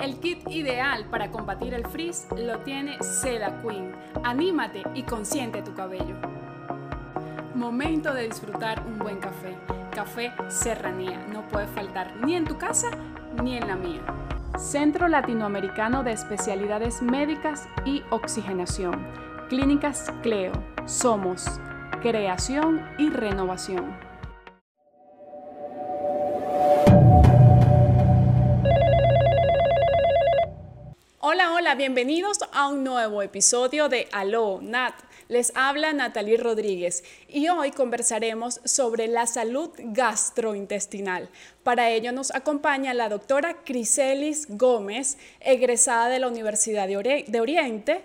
El 0.00 0.20
kit 0.20 0.48
ideal 0.48 1.06
para 1.10 1.30
combatir 1.32 1.74
el 1.74 1.84
frizz 1.84 2.28
lo 2.36 2.60
tiene 2.60 3.02
Seda 3.02 3.60
Queen. 3.60 3.92
Anímate 4.22 4.84
y 4.94 5.02
consiente 5.02 5.60
tu 5.62 5.74
cabello. 5.74 6.14
Momento 7.54 8.14
de 8.14 8.28
disfrutar 8.28 8.84
un 8.86 8.98
buen 9.00 9.18
café. 9.18 9.56
Café 9.90 10.32
Serranía. 10.46 11.26
No 11.32 11.48
puede 11.48 11.66
faltar 11.66 12.14
ni 12.24 12.36
en 12.36 12.44
tu 12.44 12.56
casa 12.56 12.90
ni 13.42 13.56
en 13.56 13.66
la 13.66 13.74
mía. 13.74 14.02
Centro 14.56 15.08
Latinoamericano 15.08 16.04
de 16.04 16.12
Especialidades 16.12 17.02
Médicas 17.02 17.68
y 17.84 18.02
Oxigenación. 18.10 19.04
Clínicas 19.48 20.12
Cleo. 20.22 20.52
Somos 20.84 21.60
creación 22.00 22.86
y 22.98 23.10
renovación. 23.10 24.07
Bienvenidos 31.76 32.38
a 32.52 32.68
un 32.68 32.82
nuevo 32.82 33.20
episodio 33.20 33.90
de 33.90 34.08
Aló, 34.10 34.58
Nat. 34.62 34.94
Les 35.28 35.52
habla 35.54 35.92
Natalie 35.92 36.38
Rodríguez 36.38 37.04
y 37.28 37.48
hoy 37.48 37.72
conversaremos 37.72 38.62
sobre 38.64 39.06
la 39.06 39.26
salud 39.26 39.70
gastrointestinal. 39.76 41.28
Para 41.64 41.90
ello 41.90 42.10
nos 42.10 42.34
acompaña 42.34 42.94
la 42.94 43.10
doctora 43.10 43.64
Criselis 43.64 44.46
Gómez, 44.48 45.18
egresada 45.40 46.08
de 46.08 46.18
la 46.20 46.28
Universidad 46.28 46.88
de 46.88 47.40
Oriente, 47.40 48.02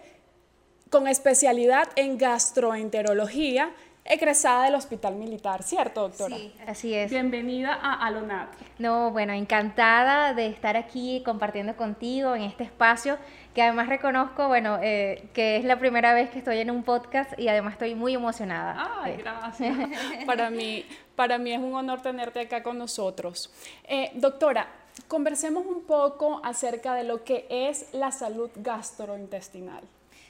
con 0.90 1.08
especialidad 1.08 1.88
en 1.96 2.18
gastroenterología 2.18 3.72
egresada 4.06 4.66
del 4.66 4.76
Hospital 4.76 5.16
Militar, 5.16 5.64
¿cierto, 5.64 6.02
doctora? 6.02 6.36
Sí, 6.36 6.54
así 6.68 6.94
es. 6.94 7.10
Bienvenida 7.10 7.74
a 7.74 8.06
Alonat. 8.06 8.50
No, 8.78 9.12
bueno, 9.12 9.34
encantada 9.34 10.34
de 10.34 10.48
estar 10.48 10.76
aquí 10.76 11.22
compartiendo 11.24 11.76
contigo 11.78 12.36
en 12.36 12.42
este 12.42 12.64
espacio, 12.64 13.18
que 13.54 13.62
además 13.62 13.88
reconozco, 13.88 14.48
bueno, 14.48 14.80
eh, 14.82 15.30
que 15.34 15.58
es 15.58 15.64
la 15.64 15.80
primera 15.80 16.14
vez 16.14 16.30
que 16.30 16.40
estoy 16.40 16.58
en 16.60 16.70
un 16.70 16.84
podcast 16.84 17.38
y 17.40 17.48
además 17.48 17.74
estoy 17.74 17.96
muy 17.96 18.14
emocionada. 18.14 19.02
Ay, 19.02 19.18
gracias. 19.18 19.78
para, 20.26 20.50
mí, 20.50 20.86
para 21.16 21.38
mí 21.38 21.54
es 21.54 21.60
un 21.60 21.74
honor 21.74 22.02
tenerte 22.02 22.42
acá 22.42 22.62
con 22.62 22.78
nosotros. 22.78 23.52
Eh, 23.86 24.12
doctora, 24.16 24.68
conversemos 25.08 25.66
un 25.66 25.84
poco 25.84 26.42
acerca 26.44 26.94
de 26.94 27.04
lo 27.04 27.24
que 27.24 27.46
es 27.50 27.94
la 27.94 28.12
salud 28.12 28.50
gastrointestinal. 28.56 29.84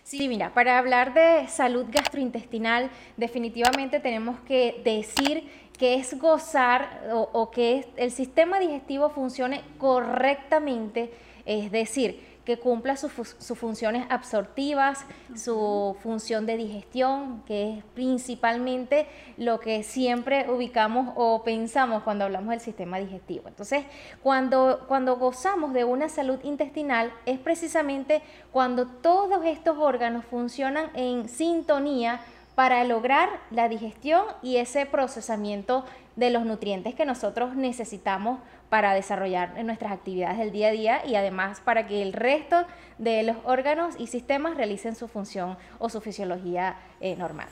Sí, 0.03 0.27
mira, 0.27 0.53
para 0.53 0.77
hablar 0.77 1.13
de 1.13 1.47
salud 1.47 1.85
gastrointestinal, 1.89 2.91
definitivamente 3.15 4.01
tenemos 4.01 4.37
que 4.41 4.81
decir 4.83 5.49
que 5.77 5.95
es 5.95 6.19
gozar 6.19 7.09
o, 7.11 7.49
que 7.51 7.87
el 7.95 8.11
sistema 8.11 8.59
digestivo 8.59 9.09
funcione 9.09 9.61
correctamente, 9.77 11.13
es 11.45 11.71
decir, 11.71 12.32
que 12.45 12.59
cumpla 12.59 12.97
sus 12.97 13.11
funciones 13.57 14.05
absortivas, 14.09 15.05
su 15.35 15.95
función 16.03 16.45
de 16.45 16.57
digestión, 16.57 17.41
que 17.45 17.77
es 17.77 17.83
principalmente 17.93 19.07
lo 19.37 19.59
que 19.59 19.83
siempre 19.83 20.49
ubicamos 20.49 21.13
o 21.15 21.43
pensamos 21.43 22.03
cuando 22.03 22.25
hablamos 22.25 22.49
del 22.49 22.59
sistema 22.59 22.99
digestivo. 22.99 23.47
Entonces, 23.47 23.85
cuando, 24.21 24.83
cuando 24.87 25.15
gozamos 25.15 25.73
de 25.73 25.85
una 25.85 26.09
salud 26.09 26.39
intestinal 26.43 27.13
es 27.25 27.39
precisamente 27.39 28.21
cuando 28.51 28.87
todos 28.87 29.45
estos 29.45 29.77
órganos 29.77 30.25
funcionan 30.25 30.89
en 30.95 31.29
sintonía 31.29 32.19
para 32.55 32.83
lograr 32.83 33.29
la 33.51 33.67
digestión 33.67 34.25
y 34.41 34.57
ese 34.57 34.85
procesamiento 34.85 35.85
de 36.15 36.29
los 36.29 36.45
nutrientes 36.45 36.93
que 36.93 37.05
nosotros 37.05 37.55
necesitamos 37.55 38.39
para 38.69 38.93
desarrollar 38.93 39.63
nuestras 39.63 39.91
actividades 39.91 40.37
del 40.37 40.51
día 40.51 40.67
a 40.67 40.71
día 40.71 41.05
y 41.05 41.15
además 41.15 41.59
para 41.59 41.87
que 41.87 42.01
el 42.01 42.13
resto 42.13 42.65
de 42.97 43.23
los 43.23 43.37
órganos 43.43 43.95
y 43.97 44.07
sistemas 44.07 44.57
realicen 44.57 44.95
su 44.95 45.07
función 45.07 45.57
o 45.79 45.89
su 45.89 46.01
fisiología 46.01 46.77
eh, 46.99 47.15
normal. 47.15 47.49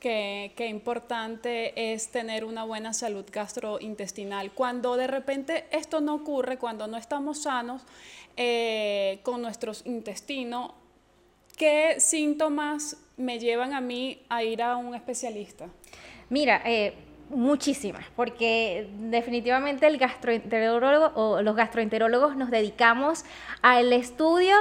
Qué, 0.00 0.66
importante 0.70 1.92
es 1.92 2.10
tener 2.10 2.46
una 2.46 2.64
buena 2.64 2.94
salud 2.94 3.26
gastrointestinal. 3.30 4.50
Cuando 4.52 4.96
de 4.96 5.06
repente 5.06 5.66
esto 5.72 6.00
no 6.00 6.14
ocurre, 6.14 6.56
cuando 6.56 6.86
no 6.86 6.96
estamos 6.96 7.42
sanos 7.42 7.82
eh, 8.36 9.20
con 9.22 9.42
nuestros 9.42 9.84
intestinos, 9.84 10.72
¿qué 11.58 12.00
síntomas 12.00 12.96
me 13.18 13.38
llevan 13.38 13.74
a 13.74 13.82
mí 13.82 14.22
a 14.30 14.42
ir 14.42 14.62
a 14.62 14.76
un 14.76 14.94
especialista? 14.94 15.68
Mira, 16.30 16.62
eh, 16.64 16.94
muchísimas, 17.30 18.04
porque 18.16 18.90
definitivamente 18.98 19.86
el 19.86 19.98
gastroenterólogo 19.98 21.12
o 21.14 21.42
los 21.42 21.56
gastroenterólogos 21.56 22.36
nos 22.36 22.50
dedicamos 22.50 23.24
al 23.62 23.92
estudio 23.92 24.54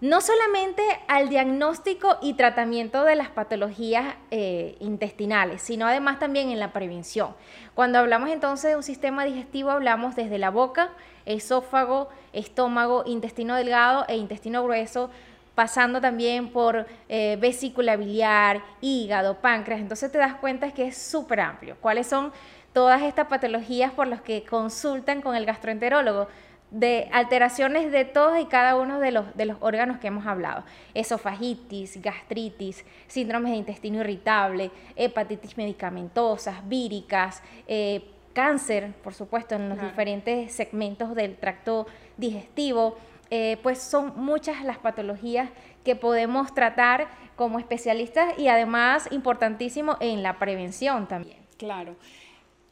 no 0.00 0.20
solamente 0.20 0.82
al 1.08 1.30
diagnóstico 1.30 2.18
y 2.20 2.34
tratamiento 2.34 3.04
de 3.04 3.16
las 3.16 3.30
patologías 3.30 4.16
eh, 4.30 4.76
intestinales, 4.80 5.62
sino 5.62 5.86
además 5.86 6.18
también 6.18 6.50
en 6.50 6.58
la 6.58 6.74
prevención. 6.74 7.34
Cuando 7.74 7.98
hablamos 7.98 8.28
entonces 8.28 8.72
de 8.72 8.76
un 8.76 8.82
sistema 8.82 9.24
digestivo, 9.24 9.70
hablamos 9.70 10.14
desde 10.14 10.36
la 10.38 10.50
boca, 10.50 10.90
esófago, 11.24 12.10
estómago, 12.34 13.04
intestino 13.06 13.54
delgado 13.54 14.04
e 14.08 14.16
intestino 14.16 14.62
grueso, 14.62 15.10
pasando 15.54 16.00
también 16.00 16.50
por 16.50 16.86
eh, 17.08 17.36
vesícula 17.40 17.96
biliar, 17.96 18.62
hígado, 18.80 19.38
páncreas. 19.38 19.80
Entonces 19.80 20.10
te 20.10 20.18
das 20.18 20.34
cuenta 20.34 20.72
que 20.72 20.88
es 20.88 20.96
súper 20.96 21.40
amplio. 21.40 21.76
¿Cuáles 21.80 22.06
son 22.06 22.32
todas 22.72 23.02
estas 23.02 23.28
patologías 23.28 23.92
por 23.92 24.06
las 24.06 24.20
que 24.20 24.44
consultan 24.44 25.22
con 25.22 25.36
el 25.36 25.46
gastroenterólogo? 25.46 26.28
de 26.74 27.08
alteraciones 27.12 27.92
de 27.92 28.04
todos 28.04 28.40
y 28.40 28.46
cada 28.46 28.74
uno 28.74 28.98
de 28.98 29.12
los, 29.12 29.36
de 29.36 29.46
los 29.46 29.58
órganos 29.60 29.98
que 29.98 30.08
hemos 30.08 30.26
hablado. 30.26 30.64
Esofagitis, 30.92 32.02
gastritis, 32.02 32.84
síndromes 33.06 33.52
de 33.52 33.58
intestino 33.58 34.00
irritable, 34.00 34.72
hepatitis 34.96 35.56
medicamentosas, 35.56 36.68
víricas, 36.68 37.44
eh, 37.68 38.04
cáncer, 38.32 38.92
por 39.04 39.14
supuesto, 39.14 39.54
en 39.54 39.68
los 39.68 39.80
diferentes 39.80 40.50
segmentos 40.50 41.14
del 41.14 41.36
tracto 41.36 41.86
digestivo, 42.16 42.98
eh, 43.36 43.58
pues 43.64 43.80
son 43.80 44.12
muchas 44.14 44.62
las 44.62 44.78
patologías 44.78 45.50
que 45.84 45.96
podemos 45.96 46.54
tratar 46.54 47.08
como 47.34 47.58
especialistas 47.58 48.38
y 48.38 48.46
además 48.46 49.08
importantísimo 49.10 49.96
en 49.98 50.22
la 50.22 50.38
prevención 50.38 51.08
también. 51.08 51.38
Claro. 51.58 51.96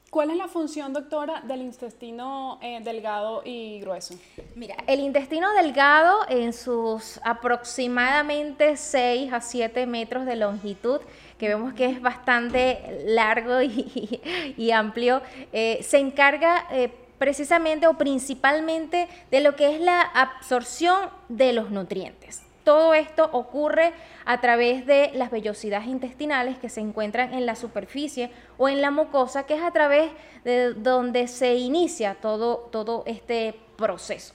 ¿Cuál 0.09 0.31
es 0.31 0.37
la 0.37 0.47
función, 0.47 0.93
doctora, 0.93 1.41
del 1.41 1.63
intestino 1.63 2.61
eh, 2.63 2.79
delgado 2.81 3.43
y 3.45 3.81
grueso? 3.81 4.15
Mira, 4.55 4.77
el 4.87 5.01
intestino 5.01 5.53
delgado 5.55 6.29
en 6.29 6.53
sus 6.53 7.19
aproximadamente 7.25 8.77
6 8.77 9.33
a 9.33 9.41
7 9.41 9.85
metros 9.87 10.27
de 10.27 10.37
longitud, 10.37 11.01
que 11.39 11.49
vemos 11.49 11.75
que 11.75 11.87
es 11.87 12.01
bastante 12.01 13.03
largo 13.05 13.63
y, 13.63 14.71
amplio, 14.73 15.23
eh, 15.53 15.81
se 15.83 15.99
encarga 15.99 16.69
precisamente 17.23 17.87
o 17.87 17.95
principalmente 17.95 19.07
de 19.31 19.41
lo 19.41 19.55
que 19.55 19.73
es 19.73 19.81
la 19.81 20.01
absorción 20.01 21.09
de 21.29 21.53
los 21.53 21.71
nutrientes. 21.71 22.43
Todo 22.65 22.95
esto 22.95 23.31
ocurre 23.33 23.93
a 24.25 24.41
través 24.41 24.87
de 24.87 25.13
las 25.15 25.31
vellosidades 25.31 25.87
intestinales 25.87 26.59
que 26.59 26.69
se 26.69 26.81
encuentran 26.81 27.33
en 27.33 27.47
la 27.47 27.55
superficie 27.55 28.33
o 28.59 28.69
en 28.69 28.83
la 28.83 28.91
mucosa, 28.91 29.45
que 29.45 29.55
es 29.55 29.63
a 29.63 29.71
través 29.71 30.11
de 30.43 30.75
donde 30.75 31.29
se 31.29 31.55
inicia 31.55 32.17
todo, 32.17 32.69
todo 32.73 33.05
este 33.07 33.55
proceso. 33.77 34.35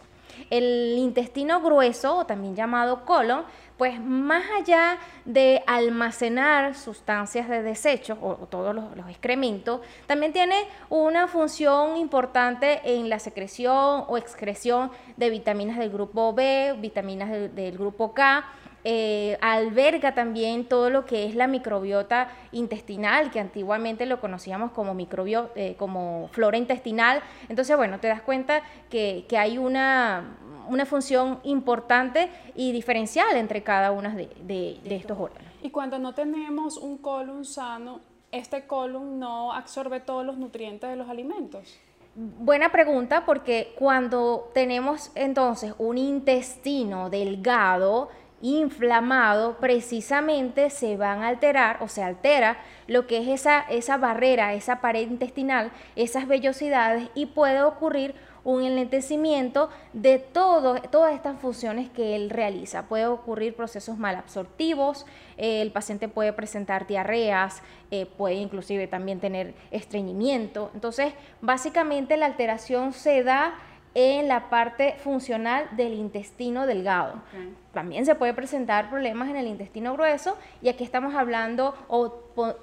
El 0.50 0.96
intestino 0.98 1.60
grueso, 1.60 2.20
o 2.20 2.26
también 2.26 2.56
llamado 2.56 3.04
colon, 3.04 3.44
pues 3.78 4.02
más 4.02 4.44
allá 4.60 4.98
de 5.26 5.62
almacenar 5.68 6.76
sustancias 6.76 7.48
de 7.48 7.62
desecho 7.62 8.18
o, 8.22 8.36
todos 8.50 8.74
los, 8.74 8.86
excrementos, 9.10 9.82
también 10.06 10.34
tiene 10.34 10.56
una 10.90 11.28
función 11.28 11.98
importante 11.98 12.82
en 12.84 13.10
la 13.10 13.20
secreción 13.20 14.06
o 14.08 14.18
excreción 14.18 14.92
de 15.16 15.30
vitaminas 15.30 15.78
del 15.78 15.90
grupo 15.90 16.34
B, 16.34 16.76
vitaminas 16.80 17.30
del 17.30 17.78
grupo 17.78 18.14
K, 18.14 18.46
eh, 18.90 19.38
alberga 19.42 20.14
también 20.14 20.64
todo 20.64 20.90
lo 20.90 21.06
que 21.06 21.26
es 21.26 21.36
la 21.36 21.48
microbiota 21.48 22.30
intestinal, 22.54 23.32
que 23.32 23.42
antiguamente 23.42 24.06
lo 24.06 24.22
conocíamos 24.22 24.72
como, 24.72 24.94
microbio, 24.94 25.50
eh, 25.56 25.76
como 25.78 26.30
flora 26.32 26.58
intestinal. 26.58 27.22
Entonces, 27.50 27.76
bueno, 27.76 28.00
te 28.00 28.08
das 28.08 28.22
cuenta 28.22 28.62
que, 28.90 29.26
hay 29.38 29.58
una, 29.58 30.38
una, 30.70 30.86
función 30.86 31.40
importante 31.44 32.30
y 32.56 32.72
diferencial 32.72 33.36
entre 33.36 33.64
cada 33.64 33.92
uno 33.92 34.12
de, 34.12 34.30
de, 34.44 34.96
estos 34.96 35.20
órganos. 35.20 35.52
Y 35.62 35.70
cuando 35.70 36.00
no 36.00 36.14
tenemos 36.14 36.78
un 36.78 36.98
colon 36.98 37.46
sano, 37.46 38.02
este 38.32 38.68
colon 38.68 39.20
no 39.20 39.54
absorbe 39.54 40.00
todos 40.00 40.26
los 40.26 40.38
nutrientes 40.38 40.90
de 40.90 40.96
los 40.96 41.10
alimentos. 41.10 41.78
Buena 42.16 42.72
pregunta 42.72 43.26
porque 43.26 43.74
cuando 43.78 44.50
tenemos 44.54 45.12
entonces 45.14 45.74
un 45.78 45.98
intestino 45.98 47.10
delgado, 47.10 48.10
inflamado, 48.42 49.58
precisamente 49.58 50.70
se 50.70 50.96
van 50.96 51.24
a 51.24 51.30
alterar 51.30 51.78
o 51.82 51.88
se 51.88 52.04
altera 52.04 52.58
lo 52.88 53.08
que 53.08 53.18
es 53.18 53.28
esa, 53.28 53.62
esa 53.62 53.98
barrera, 53.98 54.54
esa 54.54 54.80
pared 54.80 55.10
intestinal, 55.10 55.72
esas 55.96 56.28
vellosidades 56.28 57.10
y 57.16 57.28
puede 57.28 57.64
ocurrir 57.64 58.16
un 58.48 58.64
enlentecimiento 58.64 59.70
de 59.92 60.20
todas 60.20 61.14
estas 61.14 61.38
funciones 61.38 61.90
que 61.90 62.16
él 62.16 62.30
realiza. 62.30 62.84
Puede 62.84 63.06
ocurrir 63.06 63.54
procesos 63.54 63.98
malabsortivos, 63.98 65.06
eh, 65.36 65.62
el 65.62 65.74
paciente 65.74 66.08
puede 66.08 66.32
presentar 66.32 66.88
diarreas, 66.88 67.62
eh, 67.92 68.06
puede 68.06 68.36
inclusive 68.36 68.88
también 68.88 69.20
tener 69.20 69.54
estreñimiento. 69.70 70.72
Entonces, 70.74 71.12
básicamente 71.42 72.16
la 72.16 72.26
alteración 72.26 72.94
se 72.94 73.22
da 73.22 73.54
en 73.94 74.30
la 74.30 74.50
parte 74.50 74.96
funcional 75.04 75.68
del 75.76 75.96
intestino 75.96 76.66
delgado. 76.68 77.22
También 77.78 78.08
se 78.08 78.16
puede 78.16 78.34
presentar 78.34 78.90
problemas 78.90 79.30
en 79.30 79.36
el 79.36 79.46
intestino 79.46 79.94
grueso 79.94 80.36
y 80.64 80.70
aquí 80.70 80.84
estamos 80.84 81.14
hablando 81.14 81.76
o 81.90 82.10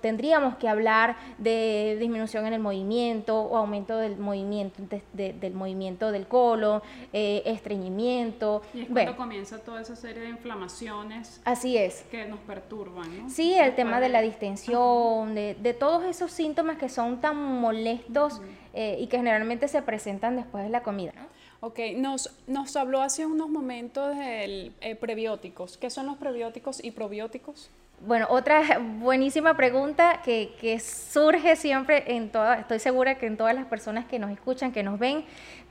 tendríamos 0.03 0.57
que 0.57 0.69
hablar 0.69 1.15
de 1.39 1.97
disminución 2.01 2.47
en 2.47 2.53
el 2.53 2.59
movimiento 2.59 3.41
o 3.41 3.57
aumento 3.57 3.97
del 3.97 4.17
movimiento 4.17 4.83
del 5.13 5.55
movimiento 5.55 6.11
del 6.11 6.27
colon, 6.27 6.83
eh, 7.13 7.43
estreñimiento. 7.47 8.63
Y 8.75 8.81
es 8.81 8.89
cuando 8.89 9.17
comienza 9.17 9.61
toda 9.61 9.83
esa 9.83 9.95
serie 9.95 10.25
de 10.25 10.31
inflamaciones. 10.31 11.41
Así 11.45 11.79
es. 11.79 12.03
Que 12.11 12.27
nos 12.27 12.41
perturban, 12.41 13.17
¿no? 13.17 13.31
Sí, 13.31 13.55
el 13.55 13.77
tema 13.77 14.01
de 14.01 14.09
la 14.09 14.21
distensión, 14.21 15.37
de, 15.37 15.77
todos 15.79 16.03
esos 16.07 16.33
síntomas 16.33 16.77
que 16.77 16.89
son 16.89 17.21
tan 17.21 17.37
molestos. 17.37 18.43
Eh, 18.77 18.97
y 18.99 19.07
que 19.07 19.19
generalmente 19.19 19.69
se 19.69 19.83
presentan 19.83 20.35
después 20.35 20.65
de 20.65 20.71
la 20.71 20.83
comida. 20.83 21.13
¿no? 21.15 21.29
Ok, 21.67 21.79
nos, 21.97 22.29
nos 22.47 22.77
habló 22.77 23.01
hace 23.01 23.25
unos 23.25 23.49
momentos 23.49 24.15
de 24.15 24.71
eh, 24.83 24.97
prebióticos. 24.97 25.79
¿Qué 25.79 25.89
son 25.89 26.05
los 26.05 26.19
prebióticos 26.19 26.85
y 26.85 26.91
probióticos? 26.91 27.71
Bueno, 28.01 28.27
otra 28.31 28.79
buenísima 28.99 29.55
pregunta 29.55 30.21
que, 30.25 30.55
que, 30.61 30.79
surge 30.81 31.57
siempre 31.57 32.17
en 32.17 32.31
todas, 32.31 32.61
estoy 32.61 32.79
segura 32.79 33.17
que 33.17 33.27
en 33.27 33.37
todas 33.37 33.55
las 33.55 33.67
personas 33.67 34.05
que 34.05 34.19
nos 34.19 34.31
escuchan, 34.31 34.73
que 34.73 34.83
nos 34.83 34.99
ven, 34.99 35.25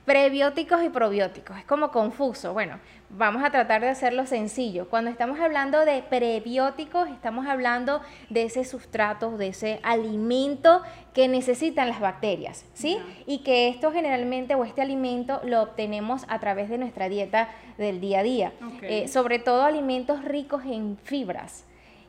prebióticos 0.04 0.82
y 0.82 0.90
probióticos. 0.90 1.56
Es 1.58 1.64
como 1.64 1.90
confuso. 1.90 2.52
Bueno, 2.52 2.78
vamos 3.10 3.42
a 3.42 3.50
tratar 3.50 3.80
de 3.80 3.88
hacerlo 3.88 4.26
sencillo. 4.26 4.88
Cuando 4.88 5.10
estamos 5.10 5.40
hablando 5.40 5.84
de 5.84 6.02
prebióticos, 6.02 7.08
estamos 7.08 7.46
hablando 7.46 8.02
de 8.28 8.44
ese 8.44 8.64
sustrato, 8.64 9.36
de 9.36 9.48
ese 9.48 9.80
alimento 9.82 10.82
que 11.14 11.28
necesitan 11.28 11.88
las 11.88 12.00
bacterias, 12.00 12.64
¿sí? 12.74 12.98
Y 13.26 13.38
que 13.38 13.68
esto 13.68 13.92
generalmente 13.92 14.54
o 14.54 14.64
este 14.64 14.82
alimento 14.82 15.40
lo 15.44 15.62
obtenemos 15.62 16.24
a 16.28 16.38
través 16.38 16.68
de 16.68 16.78
nuestra 16.78 17.08
dieta 17.08 17.48
del 17.78 18.00
día 18.00 18.20
a 18.20 18.22
día. 18.22 18.52
Eh, 18.82 19.08
sobre 19.08 19.38
todo 19.38 19.62
alimentos 19.62 20.24
ricos 20.24 20.64
en 20.64 20.98
fibras. 21.02 21.64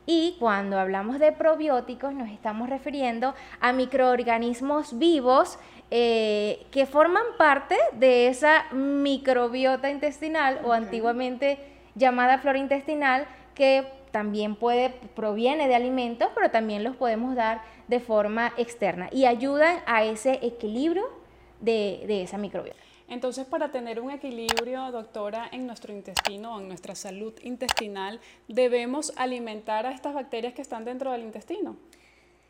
Y 0.06 0.36
cuando 0.38 0.78
hablamos 0.78 1.18
de 1.18 1.32
probióticos 1.32 2.14
nos 2.14 2.30
estamos 2.30 2.70
refiriendo 2.70 3.34
a 3.60 3.72
microorganismos 3.72 4.98
vivos 4.98 5.58
eh, 5.90 6.64
que 6.70 6.86
forman 6.86 7.24
parte 7.36 7.76
de 7.92 8.28
esa 8.28 8.66
microbiota 8.72 9.90
intestinal 9.90 10.60
o 10.64 10.72
antiguamente 10.72 11.58
llamada 11.96 12.38
flora 12.38 12.58
intestinal 12.58 13.26
que 13.54 13.92
también 14.12 14.54
puede, 14.54 14.90
proviene 15.14 15.66
de 15.66 15.74
alimentos, 15.74 16.28
pero 16.34 16.50
también 16.50 16.84
los 16.84 16.96
podemos 16.96 17.34
dar 17.34 17.62
de 17.88 18.00
forma 18.00 18.52
externa 18.56 19.08
y 19.12 19.26
ayudan 19.26 19.80
a 19.86 20.04
ese 20.04 20.38
equilibrio 20.42 21.04
de, 21.60 22.04
de 22.06 22.22
esa 22.22 22.38
microbiota. 22.38 22.85
Entonces, 23.08 23.46
para 23.46 23.70
tener 23.70 24.00
un 24.00 24.10
equilibrio, 24.10 24.90
doctora, 24.90 25.48
en 25.52 25.66
nuestro 25.66 25.92
intestino, 25.92 26.60
en 26.60 26.68
nuestra 26.68 26.94
salud 26.94 27.32
intestinal, 27.42 28.20
debemos 28.48 29.12
alimentar 29.16 29.86
a 29.86 29.92
estas 29.92 30.14
bacterias 30.14 30.54
que 30.54 30.62
están 30.62 30.84
dentro 30.84 31.12
del 31.12 31.22
intestino. 31.22 31.76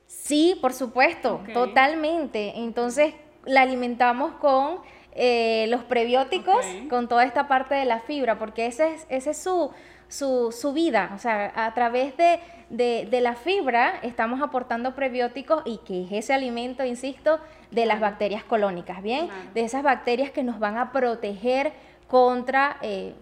Sí, 0.06 0.56
por 0.61 0.73
supuesto, 0.73 1.41
totalmente. 1.53 2.53
Entonces, 2.56 3.14
la 3.44 3.62
alimentamos 3.62 4.32
con 4.35 4.79
eh, 5.14 5.67
los 5.69 5.82
prebióticos, 5.85 6.64
con 6.88 7.08
toda 7.08 7.25
esta 7.25 7.49
parte 7.49 7.75
de 7.75 7.85
la 7.85 8.00
fibra, 8.00 8.38
porque 8.38 8.67
ese 8.67 8.94
es, 8.94 9.06
ese 9.08 9.31
es 9.31 9.38
su, 9.38 9.70
su, 10.08 10.53
su, 10.53 10.73
vida. 10.73 11.12
O 11.14 11.19
sea, 11.19 11.53
a 11.55 11.75
través 11.75 12.17
de, 12.17 12.41
de, 12.69 13.20
la 13.20 13.35
fibra 13.35 13.99
estamos 14.03 14.43
aportando 14.43 14.94
prebióticos 14.94 15.62
y 15.64 15.79
que 15.79 16.05
es 16.05 16.12
ese 16.12 16.35
alimento, 16.35 16.85
insisto, 16.85 17.41
de 17.70 17.86
las 17.86 18.00
bacterias 18.00 18.44
colónicas, 18.44 19.02
¿bien? 19.02 19.28
De 19.54 19.62
esas 19.62 19.82
bacterias 19.82 20.30
que 20.30 20.42
nos 20.42 20.58
van 20.58 20.76
a 20.78 20.92
proteger 20.92 21.72
contra 22.08 22.78
eh, 22.82 23.14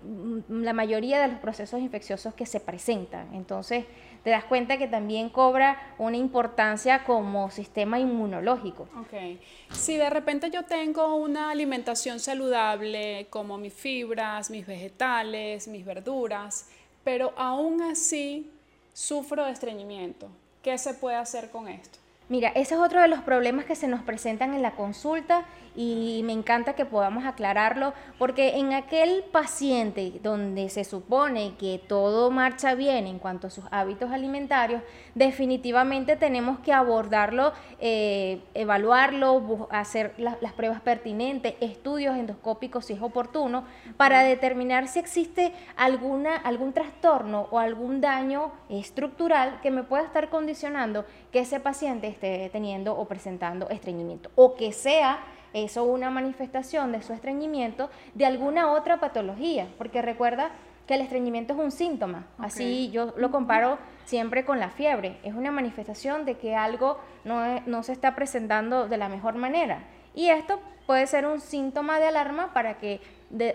la 0.49 0.73
mayoría 0.73 1.21
de 1.21 1.29
los 1.29 1.39
procesos 1.39 1.81
infecciosos 1.81 2.35
que 2.35 2.45
se 2.45 2.61
presentan. 2.61 3.35
Entonces, 3.35 3.87
te 4.23 4.31
das 4.31 4.45
cuenta 4.45 4.79
que 4.79 4.89
también 4.89 5.29
cobra 5.29 5.95
una 5.99 6.17
importancia 6.17 7.05
como 7.05 7.51
sistema 7.51 7.99
inmunológico. 7.99 8.89
Ok. 8.99 9.39
Si 9.71 9.97
de 9.97 10.11
repente 10.11 10.51
yo 10.51 10.65
tengo 10.65 11.15
una 11.17 11.51
alimentación 11.51 12.21
saludable, 12.21 13.27
como 13.31 13.59
mis 13.59 13.73
fibras, 13.73 14.51
mis 14.51 14.67
vegetales, 14.67 15.69
mis 15.69 15.85
verduras, 15.85 16.69
pero 17.05 17.33
aún 17.37 17.83
así 17.83 18.51
sufro 18.93 19.45
de 19.45 19.53
estreñimiento, 19.53 20.29
¿qué 20.63 20.79
se 20.79 20.95
puede 20.95 21.17
hacer 21.17 21.51
con 21.51 21.69
esto? 21.69 21.99
Mira, 22.29 22.49
ese 22.49 22.75
es 22.75 22.81
otro 22.81 23.03
de 23.03 23.09
los 23.09 23.21
problemas 23.21 23.67
que 23.67 23.75
se 23.75 23.87
nos 23.87 24.03
presentan 24.03 24.55
en 24.55 24.63
la 24.63 24.73
consulta 24.73 25.45
y 25.75 26.23
me 26.25 26.33
encanta 26.33 26.75
que 26.75 26.85
podamos 26.85 27.25
aclararlo 27.25 27.95
porque 28.19 28.59
en 28.59 28.73
aquel 28.73 29.25
paciente 29.33 30.21
donde 30.23 30.69
se 30.69 30.85
supone 30.85 31.55
que 31.59 31.81
todo 31.87 32.31
marcha 32.31 32.75
bien 32.75 33.07
en 33.07 33.19
cuanto 33.19 33.49
a 33.49 33.51
sus 33.51 33.65
hábitos 33.71 34.13
alimentarios, 34.13 34.83
definitivamente 35.15 36.17
tenemos 36.17 36.59
que 36.61 36.73
abordarlo, 36.73 37.53
eh, 37.81 38.41
evaluarlo, 38.55 39.69
hacer 39.71 40.15
las 40.19 40.53
pruebas 40.53 40.81
pertinentes, 40.81 41.55
estudios 41.61 42.17
endoscópicos 42.17 42.87
si 42.87 42.93
es 42.93 43.03
oportuno, 43.03 43.65
para 43.97 44.23
determinar 44.23 44.89
si 44.89 44.99
existe 44.99 45.53
alguna, 45.77 46.37
algún 46.37 46.73
trastorno 46.73 47.49
o 47.51 47.59
algún 47.59 48.01
daño 48.01 48.53
estructural 48.69 49.61
que 49.61 49.71
me 49.71 49.83
pueda 49.83 50.05
estar 50.05 50.29
condicionando 50.29 51.05
que 51.33 51.41
ese 51.41 51.61
paciente 51.61 52.07
esté 52.07 52.49
teniendo 52.51 52.97
o 52.97 53.07
presentando 53.07 53.69
estreñimiento 53.71 54.31
o 54.35 54.55
que 54.55 54.73
sea 54.73 55.25
eso 55.55 55.85
una 55.85 56.11
manifestación 56.11 56.93
de 56.93 57.03
su 57.03 57.13
estreñimiento 57.15 57.89
de 58.15 58.27
alguna 58.27 58.73
otra 58.73 59.01
patología, 59.01 59.69
porque 59.79 60.03
recuerda 60.03 60.51
que 60.87 60.95
el 60.95 61.01
estreñimiento 61.01 61.55
es 61.55 61.59
un 61.59 61.71
síntoma, 61.71 62.27
así 62.37 62.91
yo 62.91 63.15
lo 63.17 63.31
comparo 63.31 63.79
siempre 64.05 64.45
con 64.45 64.61
la 64.61 64.69
fiebre, 64.69 65.19
es 65.23 65.33
una 65.33 65.51
manifestación 65.51 66.27
de 66.27 66.37
que 66.37 66.55
algo 66.55 66.99
no, 67.25 67.83
se 67.83 67.93
está 67.93 68.15
presentando 68.15 68.87
de 68.87 68.99
la 68.99 69.09
mejor 69.09 69.37
manera. 69.37 69.85
Y 70.15 70.29
esto 70.29 70.61
puede 70.87 71.07
ser 71.07 71.27
un 71.27 71.41
síntoma 71.41 71.99
de 71.99 72.09
alarma 72.09 72.53
para 72.53 72.77
que 72.79 73.01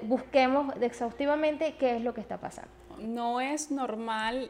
busquemos 0.02 0.74
exhaustivamente 0.82 1.76
qué 1.76 1.98
es 1.98 2.02
lo 2.02 2.14
que 2.14 2.22
está 2.22 2.38
pasando. 2.38 2.72
No 2.98 3.40
es 3.40 3.70
normal 3.70 4.50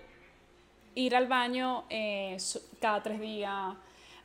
ir 0.95 1.15
al 1.15 1.27
baño 1.27 1.83
eh, 1.89 2.38
cada 2.79 3.03
tres 3.03 3.19
días 3.19 3.75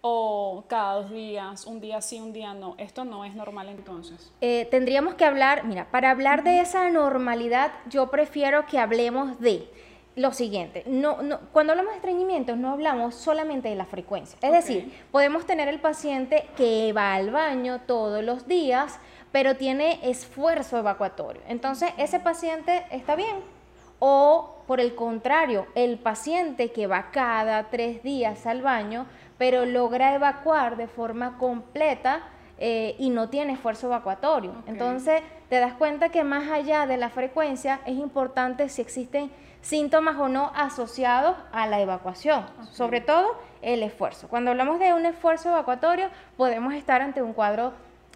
o 0.07 0.65
cada 0.69 0.97
dos 0.97 1.11
días, 1.11 1.65
un 1.65 1.81
día 1.81 2.03
sí, 2.03 2.21
un 2.21 2.35
día 2.35 2.53
no. 2.53 2.75
Esto 2.77 3.07
no 3.07 3.25
es 3.25 3.35
normal 3.35 3.71
entonces. 3.71 4.31
Eh, 4.43 4.69
tendríamos 4.71 5.15
que 5.15 5.25
hablar, 5.25 5.65
mira, 5.65 5.91
para 5.91 6.11
hablar 6.11 6.45
de 6.45 6.61
esa 6.61 6.91
normalidad, 6.91 7.73
yo 7.89 8.11
prefiero 8.11 8.67
que 8.67 8.79
hablemos 8.79 9.41
de 9.41 9.67
lo 10.15 10.35
siguiente, 10.35 10.85
no, 10.87 11.23
no, 11.23 11.41
cuando 11.53 11.73
hablamos 11.73 11.93
de 11.93 11.97
estreñimiento 11.97 12.55
no 12.55 12.71
hablamos 12.71 13.15
solamente 13.15 13.71
de 13.71 13.75
la 13.75 13.87
frecuencia, 13.87 14.39
es 14.43 14.53
decir, 14.53 14.93
podemos 15.11 15.45
tener 15.45 15.67
el 15.67 15.81
paciente 15.81 16.49
que 16.57 16.93
va 16.93 17.15
al 17.15 17.31
baño 17.31 17.81
todos 17.81 18.23
los 18.23 18.47
días, 18.47 19.01
pero 19.33 19.57
tiene 19.57 19.99
esfuerzo 20.03 20.79
evacuatorio. 20.79 21.43
Entonces, 21.49 21.91
ese 21.97 22.21
paciente 22.21 22.85
está 22.93 23.17
bien. 23.17 23.54
O 23.99 24.55
por 24.67 24.81
el 24.81 24.95
contrario, 24.95 25.67
el 25.75 25.99
paciente 25.99 26.73
que 26.73 26.87
va 26.87 27.11
cada 27.11 27.65
tres 27.71 28.03
días 28.03 28.47
al 28.47 28.63
baño, 28.63 29.07
pero 29.39 29.67
logra 29.67 30.15
evacuar 30.15 30.77
de 30.77 30.87
forma 30.87 31.37
completa 31.39 32.23
eh, 32.59 32.95
y 32.99 33.11
no 33.11 33.29
tiene 33.29 33.55
esfuerzo 33.55 33.89
evacuatorio. 33.89 34.55
Entonces, 34.67 35.23
te 35.49 35.59
das 35.59 35.75
cuenta 35.75 36.09
que 36.09 36.25
más 36.25 36.51
allá 36.51 36.87
de 36.87 36.97
la 36.97 37.11
frecuencia, 37.11 37.81
es 37.85 37.99
importante 37.99 38.69
si 38.69 38.81
existen 38.81 39.31
síntomas 39.61 40.17
o 40.19 40.29
no 40.29 40.53
asociados 40.55 41.37
a 41.53 41.67
la 41.67 41.81
evacuación, 41.81 42.47
sobre 42.71 43.01
todo 43.01 43.37
el 43.61 43.83
esfuerzo. 43.83 44.29
Cuando 44.29 44.51
hablamos 44.51 44.79
de 44.79 44.93
un 44.95 45.05
esfuerzo 45.07 45.49
evacuatorio, 45.49 46.11
podemos 46.37 46.75
estar 46.75 47.03
ante 47.03 47.23
un 47.23 47.33
cuadro 47.33 47.73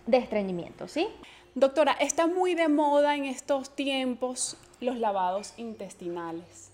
de 0.06 0.18
estreñimiento, 0.18 0.88
¿sí? 0.88 1.08
Doctora, 1.54 1.92
está 1.92 2.26
muy 2.26 2.54
de 2.54 2.68
moda 2.68 3.16
en 3.16 3.24
estos 3.24 3.74
tiempos 3.74 4.56
los 4.80 4.98
lavados 4.98 5.54
intestinales. 5.56 6.70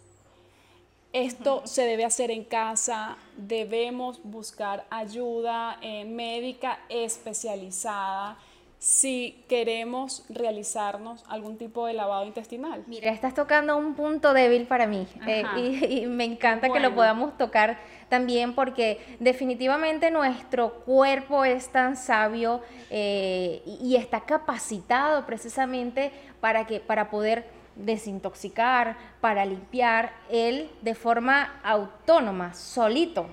Esto 1.15 1.63
se 1.65 1.83
debe 1.83 2.05
hacer 2.05 2.33
en 2.33 2.43
casa, 2.43 3.17
debemos 3.37 4.21
buscar 4.25 4.85
ayuda 4.91 5.79
eh, 5.81 6.05
médica 6.05 6.81
especializada. 6.89 8.37
si 8.81 9.43
queremos 9.49 10.25
realizarnos 10.29 11.25
algún 11.29 11.57
tipo 11.57 11.87
de 11.87 11.95
lavado 11.95 12.27
intestinal? 12.27 12.83
Mira, 12.87 13.11
estás 13.13 13.33
tocando 13.33 13.77
un 13.79 13.95
punto 13.95 14.35
débil 14.35 14.67
para 14.67 14.87
mí 14.87 15.07
eh, 15.27 15.45
y, 15.89 16.07
me 16.07 16.25
encanta 16.25 16.69
que 16.69 16.81
lo 16.81 16.95
podamos 16.95 17.39
tocar 17.39 17.79
también 18.09 18.55
porque 18.55 19.01
definitivamente 19.21 20.11
nuestro 20.11 20.81
cuerpo 20.81 21.45
es 21.45 21.69
tan 21.69 21.97
sabio 21.97 22.61
eh, 22.91 23.63
y, 23.81 23.95
está 23.97 24.21
capacitado 24.21 25.25
precisamente 25.25 26.11
para, 26.41 26.67
que, 26.67 26.81
para 26.81 27.09
poder 27.09 27.47
desintoxicar, 27.77 28.97
para 29.21 29.45
limpiar 29.45 30.13
él 30.31 30.71
de 30.83 30.95
forma 30.95 31.61
autónoma, 31.63 32.55
solito. 32.55 33.27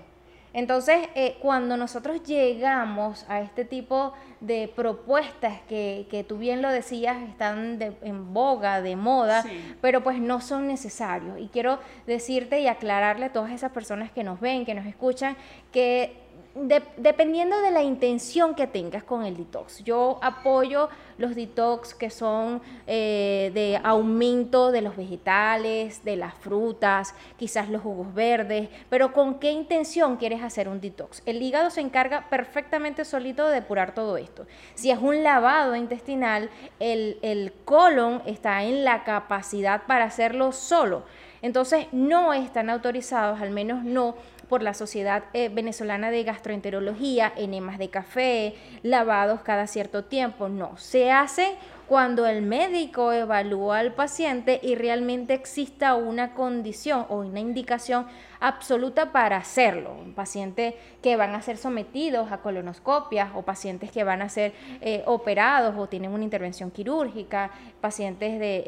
Entonces, 0.53 1.07
eh, 1.15 1.37
cuando 1.39 1.77
nosotros 1.77 2.23
llegamos 2.23 3.25
a 3.29 3.39
este 3.39 3.63
tipo 3.63 4.13
de 4.41 4.69
propuestas 4.75 5.61
que, 5.69 6.07
que 6.11 6.25
tú 6.25 6.37
bien 6.37 6.61
lo 6.61 6.69
decías, 6.69 7.21
están 7.29 7.79
en 8.01 8.33
boga, 8.33 8.81
de 8.81 8.97
moda, 8.97 9.45
pero 9.79 10.03
pues 10.03 10.19
no 10.19 10.41
son 10.41 10.67
necesarios. 10.67 11.39
Y 11.39 11.47
quiero 11.47 11.79
decirte 12.05 12.59
y 12.59 12.67
aclararle 12.67 13.27
a 13.27 13.31
todas 13.31 13.51
esas 13.51 13.71
personas 13.71 14.11
que 14.11 14.25
nos 14.25 14.41
ven, 14.41 14.65
que 14.65 14.73
nos 14.73 14.85
escuchan, 14.85 15.37
que 15.71 16.20
dependiendo 16.53 17.61
de 17.61 17.71
la 17.71 17.81
intención 17.81 18.55
que 18.55 18.67
tengas 18.67 19.03
con 19.03 19.23
el 19.23 19.37
detox. 19.37 19.83
Yo 19.83 20.19
apoyo 20.21 20.89
los 21.17 21.35
detox 21.35 21.93
que 21.93 22.09
son 22.09 22.61
eh, 22.87 23.51
de 23.53 23.79
aumento 23.83 24.71
de 24.71 24.81
los 24.81 24.97
vegetales, 24.97 26.03
de 26.03 26.17
las 26.17 26.33
frutas, 26.33 27.15
quizás 27.37 27.69
los 27.69 27.81
jugos 27.81 28.13
verdes, 28.13 28.69
pero 28.89 29.13
¿con 29.13 29.39
qué 29.39 29.51
intención 29.51 30.17
quieres 30.17 30.43
hacer 30.43 30.67
un 30.67 30.81
detox? 30.81 31.21
El 31.25 31.41
hígado 31.41 31.69
se 31.69 31.81
encarga 31.81 32.27
perfectamente 32.29 33.05
solito 33.05 33.47
de 33.47 33.55
depurar 33.55 33.93
todo 33.93 34.17
esto. 34.17 34.45
Si 34.75 34.91
es 34.91 34.99
un 34.99 35.23
lavado 35.23 35.75
intestinal, 35.75 36.49
el, 36.79 37.17
el 37.21 37.53
colon 37.63 38.21
está 38.25 38.63
en 38.63 38.83
la 38.83 39.03
capacidad 39.03 39.83
para 39.85 40.05
hacerlo 40.05 40.51
solo. 40.51 41.03
Entonces 41.41 41.87
no 41.91 42.33
están 42.33 42.69
autorizados, 42.69 43.41
al 43.41 43.49
menos 43.49 43.83
no 43.83 44.15
por 44.51 44.63
la 44.63 44.73
Sociedad 44.73 45.23
eh, 45.31 45.47
Venezolana 45.47 46.11
de 46.11 46.25
Gastroenterología, 46.25 47.31
enemas 47.37 47.77
de 47.77 47.89
café, 47.89 48.53
lavados 48.83 49.39
cada 49.43 49.65
cierto 49.65 50.03
tiempo. 50.03 50.49
No, 50.49 50.75
se 50.75 51.09
hace 51.09 51.55
cuando 51.91 52.25
el 52.25 52.41
médico 52.41 53.11
evalúa 53.11 53.79
al 53.79 53.93
paciente 53.93 54.61
y 54.63 54.75
realmente 54.75 55.33
exista 55.33 55.95
una 55.95 56.33
condición 56.33 57.05
o 57.09 57.17
una 57.17 57.41
indicación 57.41 58.07
absoluta 58.39 59.11
para 59.11 59.35
hacerlo. 59.35 59.97
Pacientes 60.15 60.75
que 61.03 61.17
van 61.17 61.35
a 61.35 61.41
ser 61.41 61.57
sometidos 61.57 62.31
a 62.31 62.37
colonoscopias 62.37 63.31
o 63.35 63.41
pacientes 63.41 63.91
que 63.91 64.05
van 64.05 64.21
a 64.21 64.29
ser 64.29 64.53
eh, 64.79 65.03
operados 65.05 65.75
o 65.77 65.87
tienen 65.87 66.13
una 66.13 66.23
intervención 66.23 66.71
quirúrgica, 66.71 67.51
pacientes 67.81 68.39
de, 68.39 68.63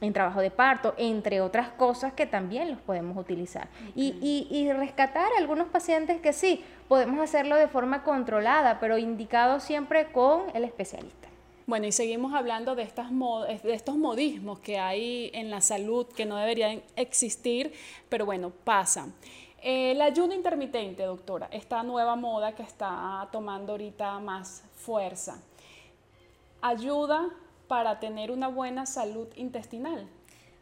en, 0.00 0.12
trabajo 0.14 0.40
de 0.40 0.50
parto, 0.50 0.94
entre 0.96 1.42
otras 1.42 1.68
cosas 1.68 2.14
que 2.14 2.24
también 2.24 2.70
los 2.70 2.80
podemos 2.80 3.18
utilizar. 3.18 3.68
Y, 3.94 4.48
y 4.50 4.72
rescatar 4.72 5.30
a 5.30 5.40
algunos 5.40 5.68
pacientes 5.68 6.22
que 6.22 6.32
sí, 6.32 6.64
podemos 6.88 7.20
hacerlo 7.20 7.56
de 7.56 7.68
forma 7.68 8.02
controlada, 8.02 8.80
pero 8.80 8.96
indicado 8.96 9.60
siempre 9.60 10.06
con 10.06 10.44
el 10.54 10.64
especialista. 10.64 11.25
Bueno, 11.66 11.88
y 11.88 11.90
seguimos 11.90 12.32
hablando 12.32 12.76
de, 12.76 12.84
estas 12.84 13.10
de 13.10 13.74
estos 13.74 13.96
modismos 13.96 14.60
que 14.60 14.78
hay 14.78 15.32
en 15.34 15.50
la 15.50 15.60
salud 15.60 16.06
que 16.06 16.24
no 16.24 16.36
deberían 16.36 16.80
existir, 16.94 17.72
pero 18.08 18.24
bueno, 18.24 18.50
pasan. 18.50 19.12
El 19.60 20.00
ayuno 20.00 20.32
intermitente, 20.32 21.02
doctora, 21.02 21.48
esta 21.50 21.82
nueva 21.82 22.14
moda 22.14 22.54
que 22.54 22.62
está 22.62 23.28
tomando 23.32 23.72
ahorita 23.72 24.20
más 24.20 24.62
fuerza, 24.76 25.42
¿ayuda 26.60 27.30
para 27.66 27.98
tener 27.98 28.30
una 28.30 28.46
buena 28.46 28.86
salud 28.86 29.26
intestinal? 29.34 30.08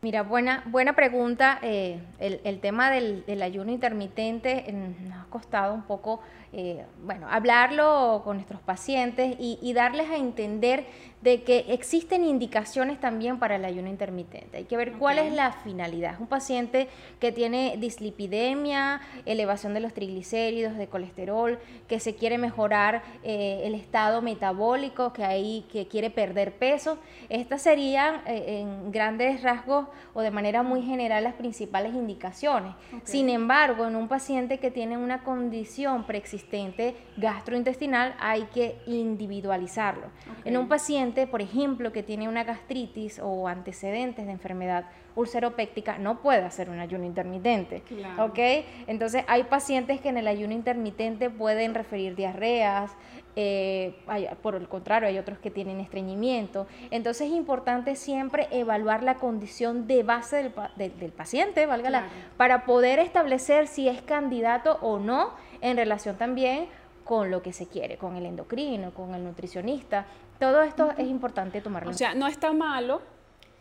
Mira, 0.04 0.23
buena, 0.23 0.62
buena 0.66 0.92
pregunta. 0.94 1.58
Eh, 1.62 1.99
el, 2.18 2.61
tema 2.61 2.90
del, 2.90 3.25
ayuno 3.40 3.73
intermitente 3.73 4.70
nos 4.70 5.18
ha 5.18 5.25
costado 5.30 5.73
un 5.73 5.84
poco, 5.84 6.20
eh, 6.52 6.84
bueno, 7.02 7.26
hablarlo 7.30 8.20
con 8.23 8.37
nuestros 8.37 8.61
pacientes 8.61 9.34
y, 9.38 9.58
y, 9.62 9.73
darles 9.73 10.11
a 10.11 10.16
entender 10.16 10.84
de 11.25 11.42
que 11.42 11.64
existen 11.70 12.23
indicaciones 12.23 13.00
también 13.00 13.38
para 13.38 13.56
el 13.56 13.64
ayuno 13.64 13.88
intermitente. 13.88 14.58
Hay 14.58 14.64
que 14.64 14.76
ver 14.76 14.92
cuál 14.92 15.18
es 15.18 15.32
la 15.32 15.52
finalidad. 15.52 16.20
Un 16.20 16.26
paciente 16.26 16.87
que 17.18 17.32
tiene 17.32 17.78
dislipidemia, 17.78 19.00
elevación 19.25 19.73
de 19.73 19.80
los 19.80 19.94
triglicéridos, 19.94 20.76
de 20.76 20.87
colesterol, 20.87 21.58
que 21.88 21.99
se 21.99 22.14
quiere 22.14 22.37
mejorar 22.37 23.02
eh, 23.23 23.62
el 23.64 23.75
estado 23.75 24.20
metabólico, 24.20 25.14
que, 25.14 25.25
hay, 25.25 25.64
que 25.73 25.88
quiere 25.88 26.11
perder 26.11 26.52
peso. 26.52 26.99
Estas 27.30 27.62
serían 27.62 28.16
eh, 28.26 28.61
en 28.61 28.92
grandes 28.92 29.42
rasgos 29.42 29.87
o 30.13 30.21
de 30.23 30.31
manera 30.31 30.63
muy 30.63 30.83
general 30.83 31.25
las 31.25 31.35
principales 31.35 31.95
indicaciones. 31.95 32.75
Sin 33.05 33.29
embargo, 33.29 33.87
en 33.87 33.97
un 33.97 34.09
paciente 34.09 34.59
que 34.59 34.71
tiene 34.71 34.97
una 34.97 35.23
condición 35.23 36.05
preexistente 36.05 36.97
gastrointestinal 37.17 38.15
hay 38.19 38.45
que 38.55 38.79
individualizarlo. 38.87 40.09
En 40.45 40.57
un 40.57 40.69
paciente 40.69 41.27
por 41.27 41.43
ejemplo, 41.43 41.93
que 41.93 42.03
tiene 42.03 42.29
una 42.29 42.45
gastritis 42.45 43.21
o 43.23 43.49
antecedentes 43.49 44.27
de 44.27 44.33
enfermedad 44.33 44.87
ulceropéctica, 45.17 45.99
no 45.99 46.21
puede 46.21 46.43
hacer 46.43 46.71
un 46.71 46.81
ayuno 46.81 47.05
intermitente. 47.05 47.83
¿Ok? 48.19 48.39
Entonces, 48.87 49.25
hay 49.29 49.45
pacientes 49.45 50.01
que 50.01 50.09
en 50.09 50.19
el 50.19 50.29
ayuno 50.29 50.53
intermitente 50.53 51.31
pueden 51.31 51.75
referir 51.75 52.17
diarreas, 52.17 52.91
eh, 53.37 53.95
por 54.43 54.55
el 54.55 54.69
contrario, 54.69 55.09
hay 55.09 55.19
otros 55.19 55.38
que 55.38 55.50
tienen 55.50 55.81
estreñimiento. 55.81 56.67
Entonces, 56.91 57.29
es 57.29 57.35
importante 57.35 57.97
siempre 57.97 58.49
evaluar 58.50 59.03
la 59.03 59.17
condición 59.17 59.87
de 59.87 60.03
base 60.03 60.53
del, 60.76 61.12
paciente, 61.12 61.67
válgala, 61.67 62.05
para 62.37 62.64
poder 62.64 62.99
establecer 62.99 63.67
si 63.67 63.88
es 63.88 64.03
candidato 64.03 64.79
o 64.83 64.99
no 64.99 65.33
en 65.61 65.76
relación 65.76 66.17
también 66.17 66.69
con 67.05 67.31
lo 67.31 67.43
que 67.43 67.53
se 67.53 67.67
quiere, 67.67 67.99
con 67.99 68.17
el 68.17 68.26
endocrino, 68.26 68.93
con 68.93 69.14
el 69.14 69.25
nutricionista. 69.25 70.07
Todo 70.38 70.62
esto 70.62 70.93
es 70.97 71.09
importante 71.09 71.61
tomarlo. 71.61 71.91
O 71.91 71.95
sea, 71.95 72.14
no 72.14 72.26
está 72.26 72.53
malo, 72.53 73.03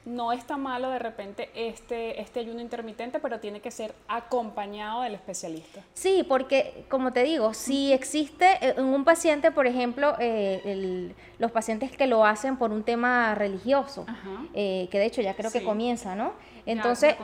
no 0.06 0.32
está 0.32 0.58
malo 0.58 0.90
de 0.90 1.00
repente 1.00 1.50
este, 1.56 2.22
este 2.22 2.42
ayuno 2.42 2.62
intermitente, 2.62 3.20
pero 3.20 3.40
tiene 3.40 3.62
que 3.62 3.72
ser 3.72 3.94
acompañado 4.08 5.02
del 5.02 5.16
especialista. 5.16 5.82
Sí, 5.94 6.26
porque 6.28 6.86
como 6.90 7.14
te 7.14 7.24
digo, 7.24 7.54
si 7.54 7.94
existe 7.94 8.46
eh, 8.62 8.76
en 8.78 8.86
un 8.86 9.04
paciente, 9.04 9.52
por 9.52 9.68
ejemplo, 9.68 10.16
eh, 10.20 11.14
los 11.40 11.52
pacientes 11.52 11.92
que 11.92 12.08
lo 12.08 12.26
hacen 12.26 12.58
por 12.58 12.72
un 12.72 12.84
tema 12.84 13.36
religioso, 13.36 14.06
eh, 14.54 14.88
que 14.92 15.00
de 15.00 15.06
hecho 15.06 15.22
ya 15.22 15.36
creo 15.36 15.52
que 15.52 15.64
comienza, 15.64 16.16
¿no? 16.16 16.34
Entonces, 16.66 17.16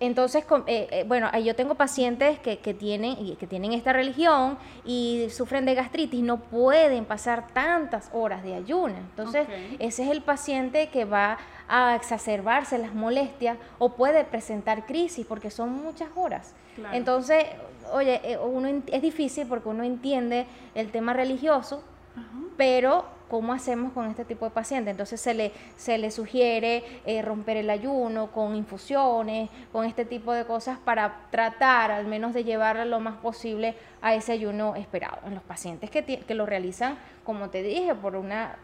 entonces 0.00 0.44
eh, 0.66 0.88
eh, 0.90 1.04
bueno, 1.06 1.30
yo 1.38 1.54
tengo 1.54 1.76
pacientes 1.76 2.40
que, 2.40 2.58
que, 2.58 2.74
tienen, 2.74 3.36
que 3.36 3.46
tienen 3.46 3.72
esta 3.72 3.92
religión 3.92 4.58
y 4.84 5.28
sufren 5.30 5.64
de 5.64 5.74
gastritis, 5.74 6.22
no 6.22 6.38
pueden 6.38 7.04
pasar 7.04 7.46
tantas 7.52 8.10
horas 8.12 8.42
de 8.42 8.56
ayuno. 8.56 8.96
Entonces, 8.96 9.46
ese 9.78 10.02
es 10.02 10.10
el 10.10 10.22
paciente 10.22 10.88
que 10.88 11.04
va 11.04 11.38
a 11.74 11.96
exacerbarse 11.96 12.76
las 12.76 12.92
molestias 12.92 13.56
o 13.78 13.94
puede 13.94 14.24
presentar 14.24 14.84
crisis 14.84 15.24
porque 15.26 15.50
son 15.50 15.72
muchas 15.72 16.10
horas. 16.14 16.54
Entonces, 16.92 17.46
oye, 17.94 18.20
eh, 18.24 18.36
uno 18.36 18.82
es 18.86 19.00
difícil 19.00 19.46
porque 19.46 19.70
uno 19.70 19.82
entiende 19.82 20.46
el 20.74 20.90
tema 20.90 21.14
religioso, 21.14 21.82
pero 22.58 23.06
¿cómo 23.30 23.54
hacemos 23.54 23.94
con 23.94 24.06
este 24.10 24.26
tipo 24.26 24.44
de 24.44 24.50
pacientes? 24.50 24.90
Entonces 24.90 25.18
se 25.18 25.32
le, 25.32 25.50
se 25.76 25.96
le 25.96 26.10
sugiere 26.10 26.84
eh, 27.06 27.22
romper 27.22 27.56
el 27.56 27.70
ayuno 27.70 28.30
con 28.32 28.54
infusiones, 28.54 29.48
con 29.72 29.86
este 29.86 30.04
tipo 30.04 30.34
de 30.34 30.44
cosas 30.44 30.76
para 30.76 31.22
tratar 31.30 31.90
al 31.90 32.06
menos 32.06 32.34
de 32.34 32.44
llevar 32.44 32.86
lo 32.86 33.00
más 33.00 33.16
posible 33.16 33.76
a 34.02 34.14
ese 34.14 34.32
ayuno 34.32 34.76
esperado. 34.76 35.20
En 35.24 35.32
los 35.32 35.42
pacientes 35.42 35.88
que, 35.88 36.04
que 36.04 36.34
lo 36.34 36.44
realizan, 36.44 36.98
como 37.24 37.48
te 37.48 37.62
dije, 37.62 37.94
por 37.94 38.16
una 38.16 38.58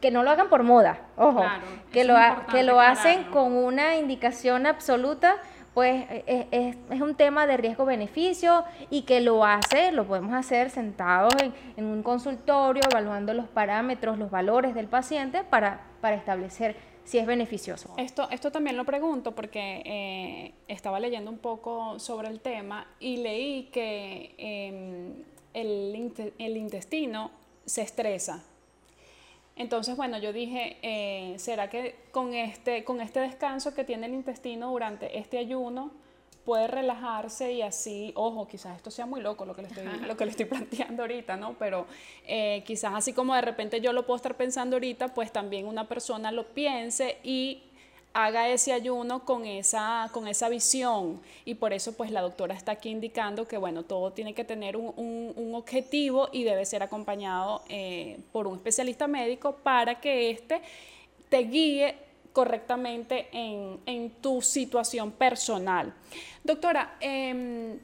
que 0.00 0.10
no 0.10 0.22
lo 0.22 0.30
hagan 0.30 0.48
por 0.48 0.62
moda, 0.62 1.00
ojo, 1.16 1.44
que, 1.92 2.04
lo, 2.04 2.14
que 2.50 2.62
lo 2.62 2.80
hacen 2.80 3.24
con 3.24 3.52
una 3.52 3.96
indicación 3.96 4.66
absoluta 4.66 5.36
pues 5.74 6.04
e, 6.10 6.24
e, 6.52 6.76
es, 6.90 7.00
un 7.00 7.14
tema 7.14 7.46
de 7.46 7.56
riesgo-beneficio 7.56 8.64
y 8.90 9.02
que 9.02 9.20
lo 9.20 9.44
hace, 9.44 9.92
lo 9.92 10.06
podemos 10.06 10.34
hacer 10.34 10.70
sentados 10.70 11.32
en, 11.76 11.84
un 11.84 12.02
consultorio, 12.02 12.82
evaluando 12.90 13.32
los 13.32 13.48
parámetros, 13.48 14.18
los 14.18 14.30
valores 14.30 14.74
del 14.74 14.86
paciente 14.86 15.44
para, 15.44 15.86
para 16.00 16.16
establecer 16.16 16.76
si 17.04 17.18
es 17.18 17.26
beneficioso. 17.26 17.94
Esto, 17.96 18.28
esto 18.30 18.52
también 18.52 18.76
lo 18.76 18.84
pregunto 18.84 19.34
porque 19.34 19.82
eh, 19.84 20.54
estaba 20.68 21.00
leyendo 21.00 21.30
un 21.30 21.38
poco 21.38 21.98
sobre 21.98 22.28
el 22.28 22.40
tema 22.40 22.86
y 23.00 23.16
leí 23.16 23.64
que 23.72 24.34
em, 24.38 25.24
el, 25.54 26.32
el 26.38 26.56
intestino 26.56 27.30
se 27.64 27.82
estresa 27.82 28.44
entonces, 29.56 29.96
bueno, 29.96 30.18
yo 30.18 30.32
dije, 30.32 30.78
eh, 30.82 31.34
¿será 31.38 31.68
que 31.68 31.96
con 32.10 32.34
este, 32.34 32.84
con 32.84 33.00
este 33.00 33.20
descanso 33.20 33.74
que 33.74 33.84
tiene 33.84 34.06
el 34.06 34.14
intestino 34.14 34.70
durante 34.70 35.18
este 35.18 35.38
ayuno 35.38 35.90
puede 36.44 36.66
relajarse 36.66 37.52
y 37.52 37.62
así, 37.62 38.12
ojo, 38.16 38.48
quizás 38.48 38.76
esto 38.76 38.90
sea 38.90 39.06
muy 39.06 39.20
loco 39.20 39.44
lo 39.44 39.54
que 39.54 39.62
le 39.62 39.68
estoy, 39.68 39.84
lo 39.84 40.16
que 40.16 40.24
le 40.24 40.30
estoy 40.32 40.46
planteando 40.46 41.02
ahorita, 41.02 41.36
¿no? 41.36 41.54
Pero 41.58 41.86
eh, 42.26 42.62
quizás 42.66 42.92
así 42.94 43.12
como 43.12 43.34
de 43.34 43.42
repente 43.42 43.80
yo 43.80 43.92
lo 43.92 44.06
puedo 44.06 44.16
estar 44.16 44.36
pensando 44.36 44.76
ahorita, 44.76 45.14
pues 45.14 45.32
también 45.32 45.66
una 45.66 45.86
persona 45.86 46.32
lo 46.32 46.48
piense 46.48 47.18
y 47.22 47.62
haga 48.14 48.48
ese 48.48 48.72
ayuno 48.72 49.24
con 49.24 49.46
esa, 49.46 50.08
con 50.12 50.28
esa 50.28 50.48
visión. 50.48 51.20
Y 51.44 51.54
por 51.54 51.72
eso 51.72 51.96
pues 51.96 52.10
la 52.10 52.20
doctora 52.20 52.54
está 52.54 52.72
aquí 52.72 52.90
indicando 52.90 53.46
que 53.46 53.56
bueno, 53.56 53.84
todo 53.84 54.12
tiene 54.12 54.34
que 54.34 54.44
tener 54.44 54.76
un, 54.76 54.92
un, 55.36 55.54
objetivo 55.54 56.28
y 56.32 56.44
debe 56.44 56.64
ser 56.64 56.82
acompañado 56.82 57.62
eh, 57.68 58.18
por 58.32 58.46
un 58.46 58.56
especialista 58.56 59.06
médico 59.06 59.56
para 59.62 60.00
que 60.00 60.30
éste 60.30 60.60
te 61.28 61.38
guíe 61.38 61.94
correctamente 62.32 63.28
en, 63.32 63.78
en 63.86 64.10
tu 64.10 64.40
situación 64.40 65.12
personal. 65.12 65.92
Doctora, 66.42 66.96
eh, 67.00 67.78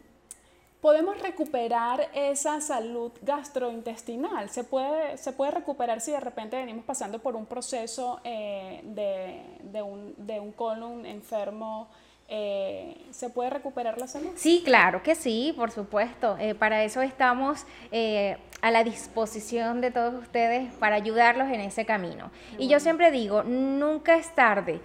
podemos 0.81 1.19
recuperar 1.21 2.09
esa 2.15 2.61
salud 2.61 3.13
gastrointestinal. 3.23 4.49
Se 4.51 4.65
puede, 4.65 5.17
se 5.19 5.33
puede 5.33 5.51
recuperar 5.51 6.01
si 6.01 6.13
de 6.13 6.21
repente 6.21 6.57
venimos 6.57 6.85
pasando 6.85 7.19
por 7.19 7.37
un 7.37 7.47
proceso 7.47 8.21
eh, 8.25 8.81
de, 8.85 9.71
de, 9.71 9.83
un, 9.83 10.15
de 10.17 10.41
un 10.41 10.53
colon 10.53 11.05
enfermo 11.05 11.89
eh, 12.31 12.95
¿se 13.11 13.31
puede 13.31 13.49
recuperar 13.49 13.97
la 13.97 14.07
salud? 14.07 14.29
Sí, 14.37 14.61
claro 14.63 15.03
que 15.03 15.15
sí, 15.15 15.55
por 15.57 15.71
supuesto. 15.71 16.37
Eh, 16.39 16.55
para 16.55 16.85
eso 16.85 17.01
estamos 17.01 17.65
eh, 17.91 18.37
a 18.61 18.71
la 18.71 18.85
disposición 18.85 19.81
de 19.81 19.91
todos 19.91 20.13
ustedes 20.13 20.71
para 20.75 20.97
ayudarlos 20.97 21.49
en 21.49 21.63
ese 21.63 21.87
camino. 21.87 22.31
Y 22.59 22.69
yo 22.69 22.81
siempre 22.81 23.11
digo, 23.11 23.45
nunca 23.45 24.17
es 24.17 24.35
tarde. 24.35 24.81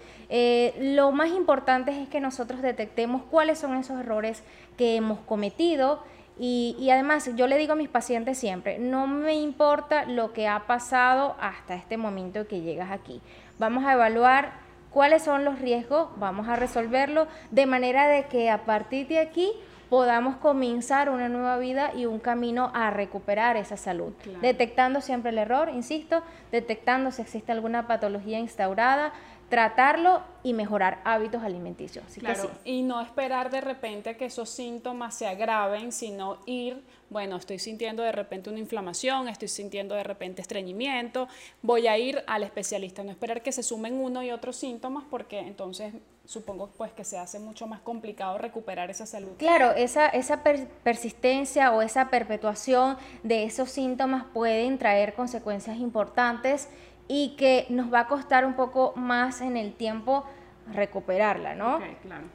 lo 0.80 1.12
más 1.12 1.32
importante 1.32 1.92
es 2.02 2.08
que 2.08 2.22
nosotros 2.22 2.62
detectemos 2.62 3.24
cuáles 3.24 3.60
son 3.60 3.76
esos 3.76 4.00
errores 4.00 4.42
que 4.78 4.96
hemos 4.96 5.20
cometido. 5.20 6.02
Y, 6.40 6.78
y 6.80 6.92
además, 6.92 7.30
yo 7.36 7.48
le 7.48 7.58
digo 7.58 7.74
a 7.74 7.76
mis 7.76 7.90
pacientes 7.90 8.38
siempre, 8.38 8.80
no 8.80 9.06
me 9.06 9.36
importa 9.36 10.06
lo 10.06 10.32
que 10.32 10.48
ha 10.48 10.66
pasado 10.66 11.36
hasta 11.42 11.76
este 11.76 11.98
momento 11.98 12.48
que 12.48 12.62
llegas 12.62 12.90
aquí. 12.90 13.22
Vamos 13.60 13.84
a 13.86 13.94
evaluar 13.94 14.63
cuáles 14.94 15.24
son 15.24 15.44
los 15.44 15.60
riesgos, 15.60 16.10
vamos 16.18 16.48
a 16.48 16.56
resolverlo 16.56 17.28
de 17.52 17.66
manera 17.66 18.08
de 18.08 18.26
que 18.28 18.50
a 18.50 18.66
partir 18.66 19.08
de 19.08 19.20
aquí 19.20 19.52
podamos 19.90 20.38
comenzar 20.38 21.10
una 21.10 21.30
nueva 21.30 21.58
vida 21.58 21.92
y 21.96 22.06
un 22.06 22.20
camino 22.20 22.72
a 22.74 22.90
recuperar 22.90 23.58
esa 23.58 23.78
salud. 23.78 24.14
Detectando 24.42 25.02
siempre 25.02 25.32
el 25.32 25.38
error, 25.38 25.70
insisto, 25.70 26.24
detectando 26.52 27.12
si 27.12 27.22
existe 27.22 27.52
alguna 27.52 27.86
patología 27.86 28.40
instaurada, 28.40 29.14
tratarlo 29.54 30.24
y 30.42 30.52
mejorar 30.52 31.00
hábitos 31.04 31.44
alimenticios. 31.44 32.04
claro, 32.18 32.50
y 32.66 32.82
no 32.82 33.00
esperar 33.02 33.52
de 33.52 33.62
repente 33.62 34.18
que 34.18 34.26
esos 34.26 34.50
síntomas 34.50 35.14
se 35.14 35.28
agraven, 35.28 35.92
sino 35.92 36.40
ir, 36.48 36.82
bueno, 37.12 37.36
estoy 37.36 37.60
sintiendo 37.60 38.02
de 38.02 38.12
repente 38.12 38.50
una 38.50 38.58
inflamación, 38.58 39.28
estoy 39.28 39.50
sintiendo 39.50 39.94
de 39.94 40.04
repente 40.04 40.42
estreñimiento, 40.42 41.28
voy 41.62 41.86
a 41.86 42.00
ir 42.00 42.24
al 42.26 42.42
especialista, 42.42 43.04
no 43.04 43.12
esperar 43.12 43.44
que 43.44 43.52
se 43.52 43.62
sumen 43.62 43.94
uno 43.94 44.24
y 44.24 44.32
otros 44.32 44.56
síntomas 44.56 45.04
porque 45.08 45.38
entonces 45.38 45.94
supongo 46.26 46.72
pues 46.76 46.92
que 46.94 47.04
se 47.04 47.20
hace 47.20 47.38
mucho 47.38 47.68
más 47.68 47.82
complicado 47.82 48.40
recuperar 48.40 48.90
esa 48.90 49.06
salud. 49.06 49.34
Claro, 49.38 49.72
esa, 49.74 50.08
esa 50.08 50.42
persistencia 50.84 51.72
o 51.74 51.84
esa 51.84 52.10
perpetuación 52.10 52.98
de 53.22 53.44
esos 53.44 53.70
síntomas 53.70 54.26
pueden 54.34 54.80
traer 54.80 55.14
consecuencias 55.14 55.78
importantes 55.78 56.70
y 57.08 57.36
que 57.38 57.66
nos 57.70 57.94
va 57.94 58.02
a 58.02 58.08
costar 58.08 58.46
un 58.46 58.56
poco 58.56 58.94
más 58.96 59.42
en 59.42 59.58
el 59.58 59.74
tiempo 59.74 60.24
recuperarla, 60.72 61.56
¿no? 61.56 61.80
claro. 62.02 62.26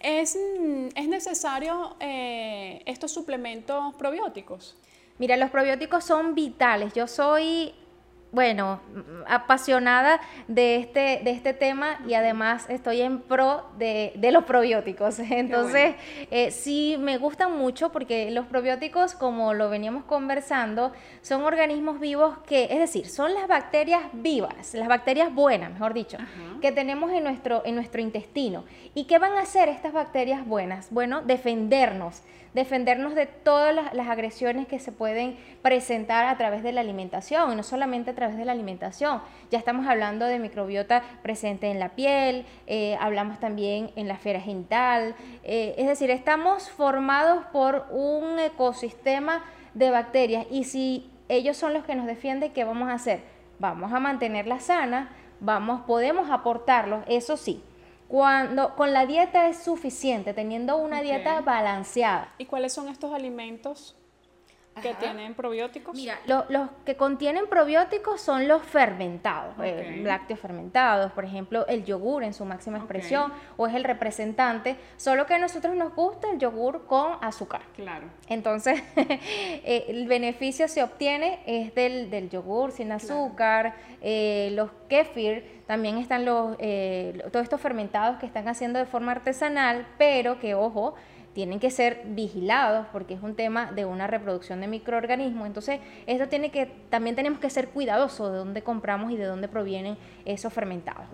¿Es, 0.00 0.38
es 0.94 1.08
necesario 1.08 1.96
eh, 1.98 2.82
estos 2.84 3.10
suplementos 3.10 3.94
probióticos? 3.94 4.76
Mira, 5.18 5.36
los 5.36 5.50
probióticos 5.50 6.04
son 6.04 6.34
vitales. 6.34 6.92
Yo 6.92 7.06
soy 7.06 7.74
bueno, 8.34 8.80
apasionada 9.28 10.20
de 10.48 10.76
este, 10.76 11.20
de 11.22 11.30
este 11.30 11.54
tema 11.54 12.00
y 12.06 12.14
además 12.14 12.66
estoy 12.68 13.00
en 13.00 13.20
pro 13.20 13.64
de, 13.78 14.12
los 14.32 14.44
probióticos. 14.44 15.18
Entonces, 15.30 15.94
eh, 16.30 16.50
sí 16.50 16.96
me 16.98 17.16
gustan 17.16 17.56
mucho 17.56 17.92
porque 17.92 18.30
los 18.32 18.46
probióticos, 18.46 19.14
como 19.14 19.54
lo 19.54 19.70
veníamos 19.70 20.04
conversando, 20.04 20.92
son 21.22 21.42
organismos 21.42 22.00
vivos 22.00 22.38
que, 22.46 22.64
es 22.64 22.78
decir, 22.78 23.08
son 23.08 23.34
las 23.34 23.46
bacterias 23.46 24.02
vivas, 24.12 24.74
las 24.74 24.88
bacterias 24.88 25.32
buenas, 25.32 25.72
mejor 25.72 25.94
dicho, 25.94 26.18
que 26.60 26.72
tenemos 26.72 27.12
en 27.12 27.22
nuestro, 27.22 27.62
en 27.64 27.76
nuestro 27.76 28.00
intestino. 28.00 28.64
¿Y 28.94 29.04
qué 29.04 29.18
van 29.18 29.34
a 29.34 29.42
hacer 29.42 29.68
estas 29.68 29.92
bacterias 29.92 30.44
buenas? 30.44 30.88
Bueno, 30.90 31.22
defendernos 31.22 32.22
defendernos 32.54 33.14
de 33.14 33.26
todas 33.26 33.74
las, 33.74 34.08
agresiones 34.08 34.66
que 34.66 34.78
se 34.78 34.92
pueden 34.92 35.36
presentar 35.60 36.26
a 36.26 36.36
través 36.38 36.62
de 36.62 36.72
la 36.72 36.80
alimentación, 36.80 37.52
y 37.52 37.56
no 37.56 37.62
solamente 37.62 38.10
a 38.10 38.14
través 38.14 38.36
de 38.36 38.44
la 38.44 38.52
alimentación. 38.52 39.20
Ya 39.50 39.58
estamos 39.58 39.86
hablando 39.86 40.24
de 40.26 40.38
microbiota 40.38 41.02
presente 41.22 41.70
en 41.70 41.80
la 41.80 41.90
piel, 41.90 42.46
eh, 42.66 42.96
hablamos 43.00 43.40
también 43.40 43.90
en 43.96 44.08
la 44.08 44.14
esfera 44.14 44.40
genital, 44.40 45.16
eh, 45.42 45.74
es 45.76 45.86
decir, 45.86 46.10
estamos 46.10 46.70
formados 46.70 47.44
por 47.46 47.86
un 47.90 48.38
ecosistema 48.38 49.44
de 49.74 49.90
bacterias 49.90 50.46
y 50.50 50.64
si 50.64 51.10
ellos 51.28 51.56
son 51.56 51.72
los 51.72 51.84
que 51.84 51.96
nos 51.96 52.06
defienden, 52.06 52.52
¿qué 52.52 52.64
vamos 52.64 52.88
a 52.88 52.94
hacer? 52.94 53.22
Vamos 53.58 53.92
a 53.92 53.98
mantenerla 53.98 54.60
sana, 54.60 55.10
vamos, 55.40 55.82
podemos 55.86 56.30
aportarlos, 56.30 57.02
eso 57.08 57.36
sí, 57.36 57.62
cuando 58.08 58.74
con 58.76 58.92
la 58.92 59.06
dieta 59.06 59.48
es 59.48 59.58
suficiente, 59.58 60.34
teniendo 60.34 60.76
una 60.76 61.00
dieta 61.00 61.40
balanceada. 61.40 62.34
¿Y 62.38 62.46
cuáles 62.46 62.72
son 62.72 62.88
estos 62.88 63.12
alimentos 63.12 63.96
que 64.80 64.94
tienen 64.94 65.34
probióticos? 65.34 65.94
Mira, 65.94 66.18
los 66.26 66.70
que 66.84 66.96
contienen 66.96 67.46
probióticos 67.46 68.20
son 68.20 68.48
los 68.48 68.62
fermentados, 68.62 69.54
eh, 69.62 70.00
lácteos 70.04 70.40
fermentados, 70.40 71.12
por 71.12 71.24
ejemplo, 71.24 71.66
el 71.66 71.84
yogur 71.84 72.24
en 72.24 72.34
su 72.34 72.44
máxima 72.44 72.78
expresión, 72.78 73.32
o 73.56 73.66
es 73.66 73.74
el 73.74 73.84
representante, 73.84 74.76
solo 74.96 75.26
que 75.26 75.34
a 75.34 75.38
nosotros 75.38 75.74
nos 75.74 75.94
gusta 75.94 76.30
el 76.30 76.38
yogur 76.38 76.86
con 76.86 77.12
azúcar. 77.20 77.62
Claro. 77.74 78.06
Entonces, 78.28 78.82
eh, 78.96 79.86
el 79.88 80.06
beneficio 80.06 80.68
se 80.68 80.82
obtiene 80.82 81.40
es 81.46 81.74
del, 81.74 82.10
del 82.10 82.30
yogur 82.30 82.72
sin 82.72 82.92
azúcar, 82.92 83.74
eh, 84.00 84.50
los 84.54 84.70
kefir, 84.88 85.62
también 85.66 85.96
están 85.96 86.24
los, 86.26 86.58
todos 87.32 87.42
estos 87.42 87.60
fermentados 87.60 88.18
que 88.18 88.26
están 88.26 88.48
haciendo 88.48 88.78
de 88.78 88.84
forma 88.84 89.12
artesanal, 89.12 89.86
pero 89.96 90.38
que, 90.38 90.54
ojo, 90.54 90.94
tienen 91.34 91.58
que 91.58 91.70
ser 91.70 92.02
vigilados 92.06 92.86
porque 92.92 93.14
es 93.14 93.22
un 93.22 93.34
tema 93.34 93.72
de 93.72 93.84
una 93.84 94.06
reproducción 94.06 94.60
de 94.60 94.68
microorganismos. 94.68 95.46
Entonces, 95.46 95.80
esto 96.06 96.28
tiene 96.28 96.50
que, 96.50 96.66
también 96.88 97.16
tenemos 97.16 97.40
que 97.40 97.50
ser 97.50 97.68
cuidadosos 97.70 98.30
de 98.30 98.38
dónde 98.38 98.62
compramos 98.62 99.10
y 99.10 99.16
de 99.16 99.24
dónde 99.24 99.48
provienen 99.48 99.98
esos 100.24 100.52
fermentados. 100.52 101.06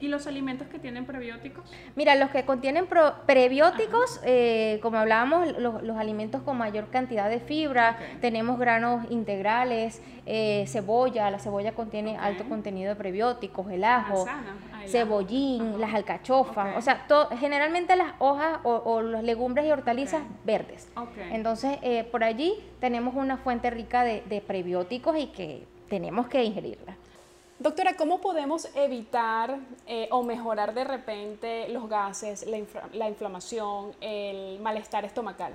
¿Y 0.00 0.08
los 0.08 0.26
alimentos 0.26 0.68
que 0.68 0.78
tienen 0.78 1.04
prebióticos? 1.04 1.70
Mira, 1.96 2.14
los 2.14 2.30
que 2.30 2.44
contienen 2.44 2.86
prebióticos, 3.26 4.20
eh, 4.24 4.78
como 4.82 4.98
hablábamos, 4.98 5.56
los, 5.58 5.98
alimentos 5.98 6.42
con 6.42 6.56
mayor 6.56 6.88
cantidad 6.88 7.28
de 7.28 7.40
fibra, 7.40 7.98
tenemos 8.20 8.58
granos 8.58 9.04
integrales, 9.10 10.00
eh, 10.24 10.64
cebolla, 10.66 11.30
la 11.30 11.38
cebolla 11.38 11.72
contiene 11.72 12.16
alto 12.16 12.44
contenido 12.48 12.90
de 12.90 12.96
prebióticos, 12.96 13.70
el 13.70 13.84
ajo, 13.84 14.26
cebollín, 14.90 15.80
las 15.80 15.94
alcachofas, 15.94 16.76
o 16.76 16.80
sea, 16.80 17.06
generalmente 17.38 17.96
las 17.96 18.14
hojas 18.18 18.60
o, 18.62 18.74
o 18.84 19.02
los 19.02 19.22
legumbres 19.22 19.66
y 19.66 19.70
hortalizas 19.70 20.22
verdes. 20.44 20.88
Entonces, 21.30 21.78
eh, 21.82 22.04
por 22.04 22.24
allí 22.24 22.54
tenemos 22.80 23.14
una 23.14 23.36
fuente 23.36 23.70
rica 23.70 24.04
de, 24.04 24.42
prebióticos 24.46 25.16
y 25.16 25.26
que 25.28 25.66
tenemos 25.88 26.28
que 26.28 26.44
ingerirla. 26.44 26.96
Doctora, 27.58 27.94
¿cómo 27.96 28.20
podemos 28.20 28.68
evitar 28.76 29.58
eh, 29.88 30.08
o 30.12 30.22
mejorar 30.22 30.74
de 30.74 30.84
repente 30.84 31.68
los 31.70 31.88
gases, 31.88 32.46
la, 32.46 33.08
inflamación, 33.08 33.90
el 34.00 34.60
malestar 34.60 35.04
estomacal? 35.04 35.52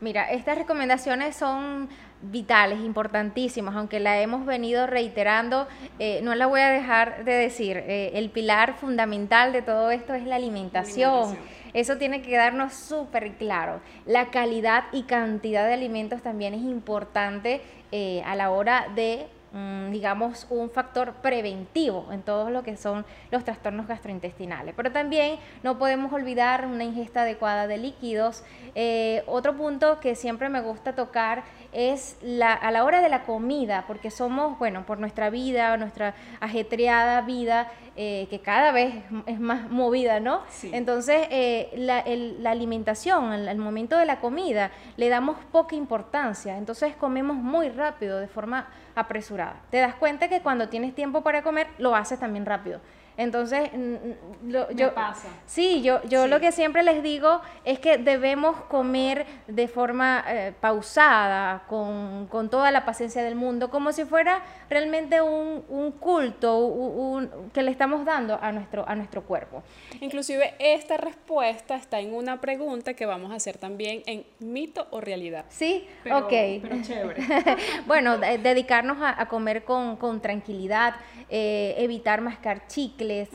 Mira, 0.00 0.30
estas 0.30 0.56
recomendaciones 0.56 1.36
son 1.36 1.90
vitales, 2.22 2.80
importantísimas, 2.80 3.74
aunque 3.76 4.00
la 4.00 4.20
hemos 4.20 4.46
venido 4.46 4.86
reiterando, 4.86 5.66
eh, 5.98 6.20
no 6.22 6.34
la 6.34 6.46
voy 6.46 6.60
a 6.60 6.70
dejar 6.70 7.24
de 7.24 7.32
decir. 7.32 7.82
el 7.86 8.30
pilar 8.30 8.74
fundamental 8.74 9.52
de 9.52 9.62
todo 9.62 9.90
esto 9.90 10.14
es 10.14 10.24
la 10.24 10.36
alimentación. 10.36 11.36
Eso 11.74 11.96
tiene 11.96 12.20
que 12.20 12.28
quedarnos 12.28 12.74
súper 12.74 13.32
claro. 13.32 13.80
La 14.04 14.30
calidad 14.30 14.84
y 14.92 15.04
cantidad 15.04 15.66
de 15.66 15.74
alimentos 15.74 16.22
también 16.22 16.52
es 16.54 16.62
importante 16.62 17.62
eh, 17.92 18.22
a 18.24 18.34
la 18.34 18.50
hora 18.50 18.86
de 18.94 19.26
digamos, 19.90 20.46
un 20.48 20.70
factor 20.70 21.12
preventivo 21.14 22.08
en 22.10 22.22
todo 22.22 22.48
lo 22.48 22.62
que 22.62 22.76
son 22.78 23.04
los 23.30 23.44
trastornos 23.44 23.86
gastrointestinales. 23.86 24.74
Pero 24.74 24.92
también 24.92 25.38
no 25.62 25.78
podemos 25.78 26.12
olvidar 26.12 26.66
una 26.66 26.84
ingesta 26.84 27.22
adecuada 27.22 27.66
de 27.66 27.76
líquidos. 27.76 28.44
Eh, 28.74 29.22
otro 29.26 29.54
punto 29.54 30.00
que 30.00 30.14
siempre 30.14 30.48
me 30.48 30.62
gusta 30.62 30.94
tocar 30.94 31.44
es 31.72 32.16
la, 32.22 32.54
a 32.54 32.70
la 32.70 32.84
hora 32.84 33.02
de 33.02 33.10
la 33.10 33.24
comida, 33.24 33.84
porque 33.86 34.10
somos, 34.10 34.58
bueno, 34.58 34.86
por 34.86 34.98
nuestra 34.98 35.28
vida, 35.28 35.76
nuestra 35.76 36.14
ajetreada 36.40 37.20
vida, 37.20 37.68
eh, 37.96 38.26
que 38.30 38.40
cada 38.40 38.72
vez 38.72 38.94
es 39.26 39.38
más 39.38 39.68
movida, 39.70 40.18
¿no? 40.18 40.42
Entonces, 40.62 41.26
eh, 41.30 41.70
la, 41.76 42.50
alimentación, 42.50 43.32
al 43.32 43.58
momento 43.58 43.98
de 43.98 44.06
la 44.06 44.20
comida, 44.20 44.70
le 44.96 45.08
damos 45.08 45.36
poca 45.50 45.74
importancia, 45.74 46.56
entonces 46.56 46.94
comemos 46.96 47.36
muy 47.36 47.68
rápido, 47.68 48.18
de 48.18 48.28
forma 48.28 48.66
apresurada. 48.94 49.56
Te 49.70 49.78
das 49.78 49.94
cuenta 49.94 50.28
que 50.28 50.40
cuando 50.40 50.68
tienes 50.68 50.94
tiempo 50.94 51.22
para 51.22 51.42
comer, 51.42 51.66
lo 51.78 51.94
haces 51.94 52.18
también 52.18 52.46
rápido. 52.46 52.80
Entonces, 53.16 53.70
yo, 54.74 54.94
pasa. 54.94 55.28
Sí, 55.46 55.82
yo, 55.82 56.02
yo 56.04 56.26
lo 56.26 56.40
que 56.40 56.52
siempre 56.52 56.82
les 56.82 57.02
digo 57.02 57.40
es 57.64 57.78
que 57.78 57.98
debemos 57.98 58.56
comer 58.62 59.26
de 59.46 59.68
forma 59.68 60.24
eh, 60.28 60.52
pausada, 60.60 61.64
con, 61.68 62.28
toda 62.50 62.70
la 62.70 62.84
paciencia 62.84 63.22
del 63.22 63.34
mundo, 63.34 63.70
como 63.70 63.92
si 63.92 64.04
fuera 64.04 64.42
realmente 64.68 65.20
un, 65.20 65.92
culto 66.00 66.58
un, 66.58 67.30
que 67.52 67.62
le 67.62 67.70
estamos 67.70 68.04
dando 68.04 68.38
a 68.40 68.52
nuestro, 68.52 68.88
a 68.88 68.94
nuestro 68.94 69.22
cuerpo. 69.22 69.62
Inclusive 70.00 70.54
esta 70.58 70.96
respuesta 70.96 71.76
está 71.76 72.00
en 72.00 72.14
una 72.14 72.40
pregunta 72.40 72.94
que 72.94 73.06
vamos 73.06 73.30
a 73.32 73.36
hacer 73.36 73.58
también 73.58 74.02
en 74.06 74.24
mito 74.40 74.86
o 74.90 75.00
realidad. 75.00 75.44
Sí, 75.48 75.86
ok. 76.10 76.28
Pero 76.28 76.82
chévere. 76.82 77.22
bueno, 77.86 78.18
dedicarnos 78.18 78.98
a, 79.00 79.26
comer 79.26 79.64
con, 79.64 80.20
tranquilidad, 80.20 80.96
eh, 81.28 81.74
evitar 81.78 82.20
mascar 82.20 82.66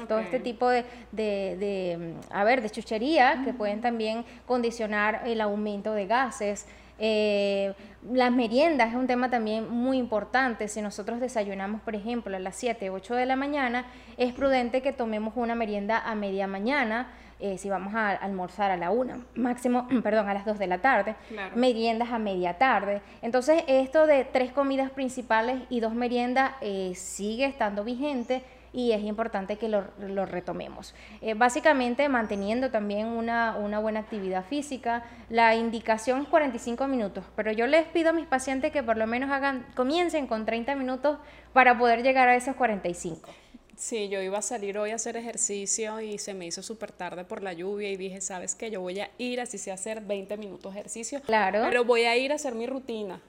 todo 0.07 0.19
este 0.19 0.39
tipo 0.39 0.69
de, 0.69 0.85
de, 1.11 2.15
a 2.31 2.43
ver, 2.43 2.61
de 2.61 2.69
chuchería 2.69 3.41
que 3.43 3.53
pueden 3.53 3.81
también 3.81 4.25
condicionar 4.45 5.21
el 5.25 5.41
aumento 5.41 5.93
de 5.93 6.07
gases. 6.07 6.65
Eh, 6.99 7.73
las 8.11 8.31
meriendas 8.31 8.89
es 8.89 8.95
un 8.95 9.07
tema 9.07 9.29
también 9.29 9.69
muy 9.69 9.97
importante. 9.97 10.67
Si 10.67 10.81
nosotros 10.81 11.19
desayunamos, 11.19 11.81
por 11.81 11.95
ejemplo, 11.95 12.35
a 12.35 12.39
las 12.39 12.55
7, 12.55 12.89
8 12.89 13.15
de 13.15 13.25
la 13.25 13.35
mañana, 13.35 13.85
es 14.17 14.33
prudente 14.33 14.81
que 14.81 14.93
tomemos 14.93 15.33
una 15.35 15.55
merienda 15.55 15.99
a 15.99 16.15
media 16.15 16.47
mañana. 16.47 17.07
Eh, 17.39 17.59
si 17.59 17.69
vamos 17.69 17.93
a 17.93 18.09
almorzar 18.09 18.71
a 18.71 18.77
la 18.77 18.89
1, 18.89 19.25
máximo, 19.35 19.87
perdón, 20.03 20.27
a 20.27 20.33
las 20.33 20.45
2 20.45 20.57
de 20.57 20.67
la 20.67 20.79
tarde, 20.79 21.15
meriendas 21.53 22.09
a 22.11 22.17
media 22.17 22.57
tarde. 22.57 23.01
Entonces, 23.21 23.63
esto 23.67 24.07
de 24.07 24.25
tres 24.25 24.51
comidas 24.51 24.89
principales 24.89 25.61
y 25.69 25.79
dos 25.79 25.93
meriendas 25.93 26.53
eh, 26.61 26.93
sigue 26.95 27.45
estando 27.45 27.83
vigente 27.83 28.41
y 28.77 28.91
es 28.91 29.01
importante 29.01 29.55
que 29.55 29.69
lo, 29.69 29.87
retomemos. 30.27 30.93
Eh, 31.21 31.33
básicamente 31.33 32.07
manteniendo 32.09 32.69
también 32.69 33.07
una, 33.07 33.57
buena 33.79 34.01
actividad 34.01 34.45
física. 34.45 35.03
La 35.31 35.55
indicación 35.55 36.21
es 36.21 36.27
45 36.27 36.87
minutos, 36.87 37.25
pero 37.35 37.51
yo 37.51 37.65
les 37.65 37.87
pido 37.87 38.11
a 38.11 38.13
mis 38.13 38.27
pacientes 38.27 38.71
que 38.71 38.83
por 38.83 38.95
lo 38.95 39.07
menos 39.07 39.31
hagan, 39.31 39.65
comiencen 39.75 40.27
con 40.27 40.45
30 40.45 40.75
minutos 40.75 41.17
para 41.53 41.75
poder 41.79 42.03
llegar 42.03 42.27
a 42.27 42.35
esos 42.35 42.55
45. 42.55 43.27
Sí, 43.75 44.09
yo 44.09 44.21
iba 44.21 44.37
a 44.37 44.43
salir 44.43 44.77
hoy 44.77 44.91
a 44.91 44.95
hacer 44.95 45.17
ejercicio 45.17 45.99
y 45.99 46.19
se 46.19 46.35
me 46.35 46.45
hizo 46.45 46.61
súper 46.61 46.91
tarde 46.91 47.23
por 47.23 47.41
la 47.41 47.53
lluvia 47.53 47.89
y 47.89 47.97
dije, 47.97 48.21
¿sabes 48.21 48.53
qué? 48.53 48.69
Yo 48.69 48.81
voy 48.81 48.99
a 48.99 49.09
ir 49.17 49.41
así 49.41 49.57
sea 49.57 49.73
hacer 49.73 50.01
20 50.01 50.37
minutos 50.37 50.75
de 50.75 50.79
ejercicio. 50.81 51.19
Claro. 51.23 51.63
Pero 51.67 51.83
voy 51.83 52.03
a 52.03 52.15
ir 52.15 52.31
a 52.31 52.35
hacer 52.35 52.53
mi 52.53 52.67
rutina 52.67 53.19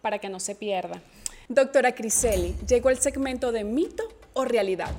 para 0.00 0.18
que 0.18 0.30
no 0.30 0.40
se 0.40 0.54
pierda. 0.54 1.02
Doctora 1.50 1.94
Criseli, 1.94 2.56
llegó 2.66 2.88
el 2.88 2.96
segmento 2.96 3.52
de 3.52 3.64
mito 3.64 4.19
realidad. 4.44 4.90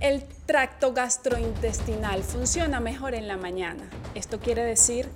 El 0.00 0.22
tracto 0.46 0.92
gastrointestinal 0.92 2.22
funciona 2.22 2.78
mejor 2.80 3.14
en 3.14 3.26
la 3.26 3.36
mañana. 3.36 3.90
Esto 4.14 4.38
quiere 4.38 4.64
decir 4.64 5.08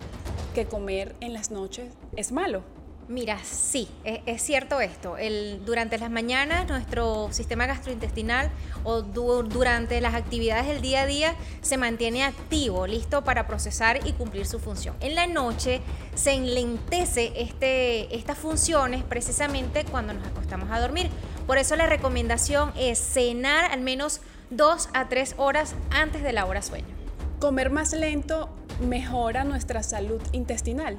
que 0.55 0.67
comer 0.67 1.15
en 1.21 1.33
las 1.33 1.51
noches 1.51 1.93
es 2.17 2.33
malo. 2.33 2.65
Mira, 3.09 3.39
sí, 3.45 3.89
es, 4.05 4.43
cierto 4.43 4.81
esto. 4.81 5.17
El, 5.17 5.65
durante 5.65 5.99
las 5.99 6.11
mañanas 6.11 6.69
nuestro 6.69 7.29
sistema 7.33 7.67
gastrointestinal 7.67 8.51
o 8.85 9.03
durante 9.03 10.01
las 10.01 10.15
actividades 10.15 10.67
del 10.67 10.81
día 10.81 11.03
a 11.03 11.07
día 11.07 11.35
se 11.63 11.77
mantiene 11.77 12.25
activo, 12.25 12.87
listo 12.87 13.23
para 13.23 13.47
procesar 13.47 14.01
y 14.07 14.13
cumplir 14.13 14.47
su 14.47 14.61
función. 14.61 14.97
En 15.01 15.15
la 15.15 15.27
noche 15.27 15.81
se 16.15 16.33
enlentece 16.33 17.33
este, 17.37 18.15
estas 18.17 18.39
funciones 18.39 19.03
precisamente 19.03 19.85
cuando 19.85 20.15
nos 20.15 20.27
acostamos 20.27 20.71
a 20.71 20.81
dormir. 20.81 21.11
Por 21.47 21.59
eso 21.59 21.77
la 21.77 21.87
recomendación 21.87 22.73
es 22.77 22.99
cenar 22.99 23.71
al 23.71 23.81
menos 23.81 24.21
dos 24.51 24.89
a 24.95 25.09
tres 25.09 25.35
horas 25.39 25.75
antes 25.91 26.23
de 26.23 26.33
la 26.33 26.47
hora 26.47 26.63
sueño. 26.63 26.87
Comer 27.41 27.71
más 27.71 27.93
lento 27.93 28.49
mejora 28.81 29.45
nuestra 29.45 29.83
salud 29.83 30.21
intestinal. 30.33 30.99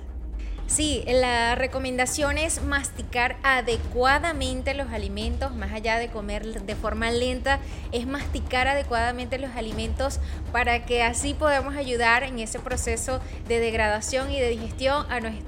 Sí, 0.67 1.03
la 1.05 1.55
recomendación 1.55 2.37
es 2.37 2.63
masticar 2.63 3.35
adecuadamente 3.43 4.73
los 4.73 4.91
alimentos, 4.91 5.53
más 5.53 5.71
allá 5.73 5.99
de 5.99 6.07
comer 6.07 6.63
de 6.63 6.75
forma 6.75 7.11
lenta, 7.11 7.59
es 7.91 8.07
masticar 8.07 8.67
adecuadamente 8.67 9.37
los 9.37 9.51
alimentos 9.55 10.19
para 10.51 10.85
que 10.85 11.03
así 11.03 11.33
podamos 11.33 11.75
ayudar 11.75 12.23
en 12.23 12.39
ese 12.39 12.59
proceso 12.59 13.19
de 13.47 13.59
degradación 13.59 14.31
y 14.31 14.39
de 14.39 14.49
digestión 14.49 15.05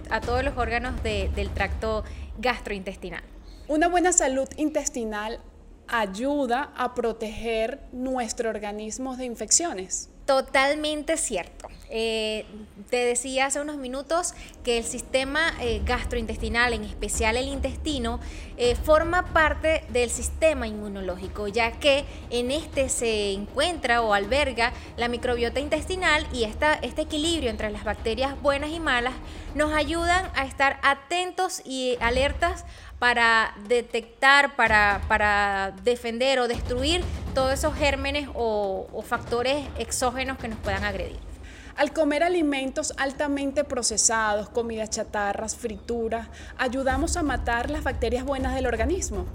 a, 0.09 0.21
todos 0.21 0.43
los 0.43 0.57
órganos 0.57 1.01
del 1.01 1.49
tracto 1.49 2.03
gastrointestinal. 2.37 3.23
Una 3.67 3.87
buena 3.87 4.13
salud 4.13 4.47
intestinal 4.57 5.39
ayuda 5.87 6.71
a 6.77 6.93
proteger 6.93 7.79
nuestro 7.91 8.51
organismo 8.51 9.17
de 9.17 9.25
infecciones. 9.25 10.09
Totalmente 10.25 11.17
cierto. 11.17 11.67
Eh, 11.89 12.45
te 12.89 12.97
decía 12.97 13.45
hace 13.45 13.61
unos 13.61 13.77
minutos 13.77 14.33
que 14.63 14.79
el 14.79 14.83
sistema 14.83 15.53
eh, 15.61 15.81
gastrointestinal, 15.85 16.73
en 16.73 16.83
especial 16.83 17.37
el 17.37 17.47
intestino, 17.47 18.19
eh, 18.57 18.75
forma 18.75 19.33
parte 19.33 19.83
del 19.89 20.09
sistema 20.09 20.67
inmunológico, 20.67 21.47
ya 21.47 21.71
que 21.73 22.05
en 22.31 22.49
este 22.49 22.89
se 22.89 23.33
encuentra 23.33 24.01
o 24.01 24.13
alberga 24.13 24.73
la 24.97 25.07
microbiota 25.07 25.59
intestinal 25.59 26.25
y 26.33 26.43
esta, 26.43 26.73
este 26.73 27.03
equilibrio 27.03 27.51
entre 27.51 27.69
las 27.69 27.83
bacterias 27.83 28.41
buenas 28.41 28.71
y 28.71 28.79
malas 28.79 29.13
nos 29.53 29.73
ayudan 29.73 30.31
a 30.35 30.45
estar 30.45 30.79
atentos 30.81 31.61
y 31.65 31.97
alertas 32.01 32.65
para 33.05 33.53
detectar, 33.67 34.55
para, 34.55 34.99
para 35.07 35.75
defender 35.83 36.39
o 36.39 36.47
destruir 36.47 37.03
todos 37.35 37.53
esos 37.53 37.75
gérmenes 37.75 38.27
o, 38.33 38.87
o 38.91 39.01
factores 39.03 39.63
exógenos 39.77 40.39
que 40.39 40.47
nos 40.47 40.57
puedan 40.57 40.83
agredir. 40.83 41.19
Al 41.75 41.93
comer 41.93 42.23
alimentos 42.23 42.95
altamente 42.97 43.63
procesados, 43.63 44.49
comidas 44.49 44.89
chatarras, 44.89 45.55
frituras, 45.55 46.29
ayudamos 46.57 47.15
a 47.15 47.21
matar 47.21 47.69
las 47.69 47.83
bacterias 47.83 48.25
buenas 48.25 48.55
del 48.55 48.65
organismo. 48.65 49.27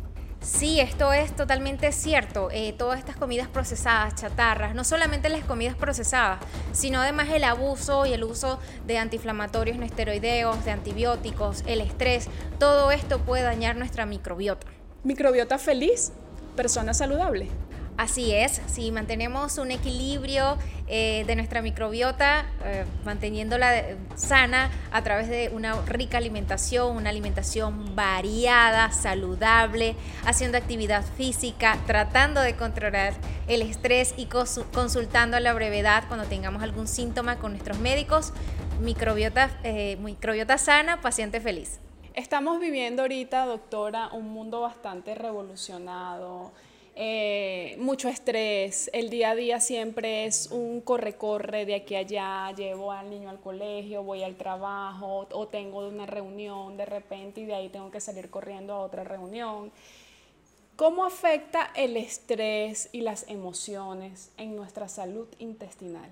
Sí, 0.43 0.81
esto 0.81 1.13
es 1.13 1.37
totalmente 1.37 1.93
cierto. 1.93 2.49
Eh, 2.51 2.75
todas 2.77 2.99
estas 2.99 3.17
comidas 3.17 3.49
procesadas, 3.49 4.15
chatarras, 4.15 4.75
no 4.75 4.85
solamente 4.85 5.29
las 5.29 5.45
comidas 5.45 5.77
procesadas, 5.77 6.41
sino 6.73 7.01
además 7.01 7.29
el 7.29 7.45
abuso 7.45 8.07
y 8.07 8.15
el 8.15 8.25
uso 8.25 8.59
de 8.87 8.97
antiinflamatorios 8.97 9.77
no 9.77 9.85
esteroideos, 9.85 10.65
de 10.65 10.71
antibióticos, 10.71 11.63
el 11.67 11.83
estrés, 11.83 12.29
todo 12.59 12.91
esto 12.91 13.19
puede 13.21 13.43
dañar 13.43 13.77
nuestra 13.77 14.07
microbiota. 14.07 14.67
Microbiota 15.05 15.59
feliz, 15.59 16.13
persona 16.57 16.95
saludable. 16.95 17.49
Así 18.01 18.35
es, 18.35 18.63
si 18.67 18.91
mantenemos 18.93 19.59
un 19.59 19.71
equilibrio 19.73 20.57
eh, 20.89 21.23
de 21.27 21.37
nuestra 21.37 21.61
microbiota, 21.61 22.47
eh, 22.65 22.87
manteniéndola 23.05 23.85
sana 24.15 24.71
a 24.91 25.03
través 25.03 25.29
de 25.29 25.51
una 25.53 25.79
rica 25.83 26.17
alimentación, 26.17 26.97
una 26.97 27.11
alimentación 27.11 27.95
variada, 27.95 28.91
saludable, 28.91 29.97
haciendo 30.25 30.57
actividad 30.57 31.05
física, 31.19 31.77
tratando 31.87 32.41
de 32.41 32.57
controlar 32.57 33.13
el 33.49 33.61
estrés 33.61 34.15
y 34.17 34.25
consultando 34.25 35.37
a 35.37 35.41
la 35.41 35.53
brevedad 35.53 36.05
cuando 36.09 36.25
tengamos 36.25 36.63
algún 36.63 36.89
síntoma 36.89 37.37
con 37.37 37.53
nuestros 37.53 37.81
médicos, 37.81 38.33
microbiota, 38.81 39.51
eh, 39.63 39.99
microbiota 40.01 40.57
sana, 40.57 41.03
paciente 41.03 41.39
feliz. 41.43 41.81
Estamos 42.15 42.61
viviendo 42.61 43.03
ahorita, 43.03 43.45
doctora, 43.45 44.09
un 44.15 44.31
mundo 44.31 44.63
bastante 44.63 45.15
revolucionado 45.15 46.51
eh, 47.03 47.77
mucho 47.79 48.11
estrés, 48.11 48.91
el 48.93 49.09
día 49.09 49.31
a 49.31 49.35
día 49.35 49.59
siempre 49.59 50.27
es 50.27 50.51
un 50.51 50.83
corre-corre 50.83 51.65
de 51.65 51.75
aquí 51.75 51.95
a 51.95 52.01
allá, 52.01 52.53
llevo 52.55 52.93
al 52.93 53.09
niño 53.09 53.31
al 53.31 53.41
colegio, 53.41 54.03
voy 54.03 54.23
al 54.23 54.35
trabajo 54.35 55.27
o 55.33 55.49
tengo 55.49 55.89
una 55.89 56.05
reunión 56.05 56.77
de 56.77 56.85
repente 56.85 57.41
y 57.41 57.47
de 57.47 57.55
ahí 57.55 57.71
tengo 57.71 57.91
que 57.91 58.01
salir 58.03 58.29
corriendo 58.29 58.75
a 58.75 58.81
otra 58.81 59.03
reunión. 59.03 59.73
¿Cómo 60.77 61.07
afecta 61.07 61.71
el 61.75 61.97
estrés 61.97 62.91
y 62.93 63.01
las 63.01 63.27
emociones 63.31 64.31
en 64.37 64.55
nuestra 64.55 64.87
salud 64.87 65.27
intestinal? 65.39 66.11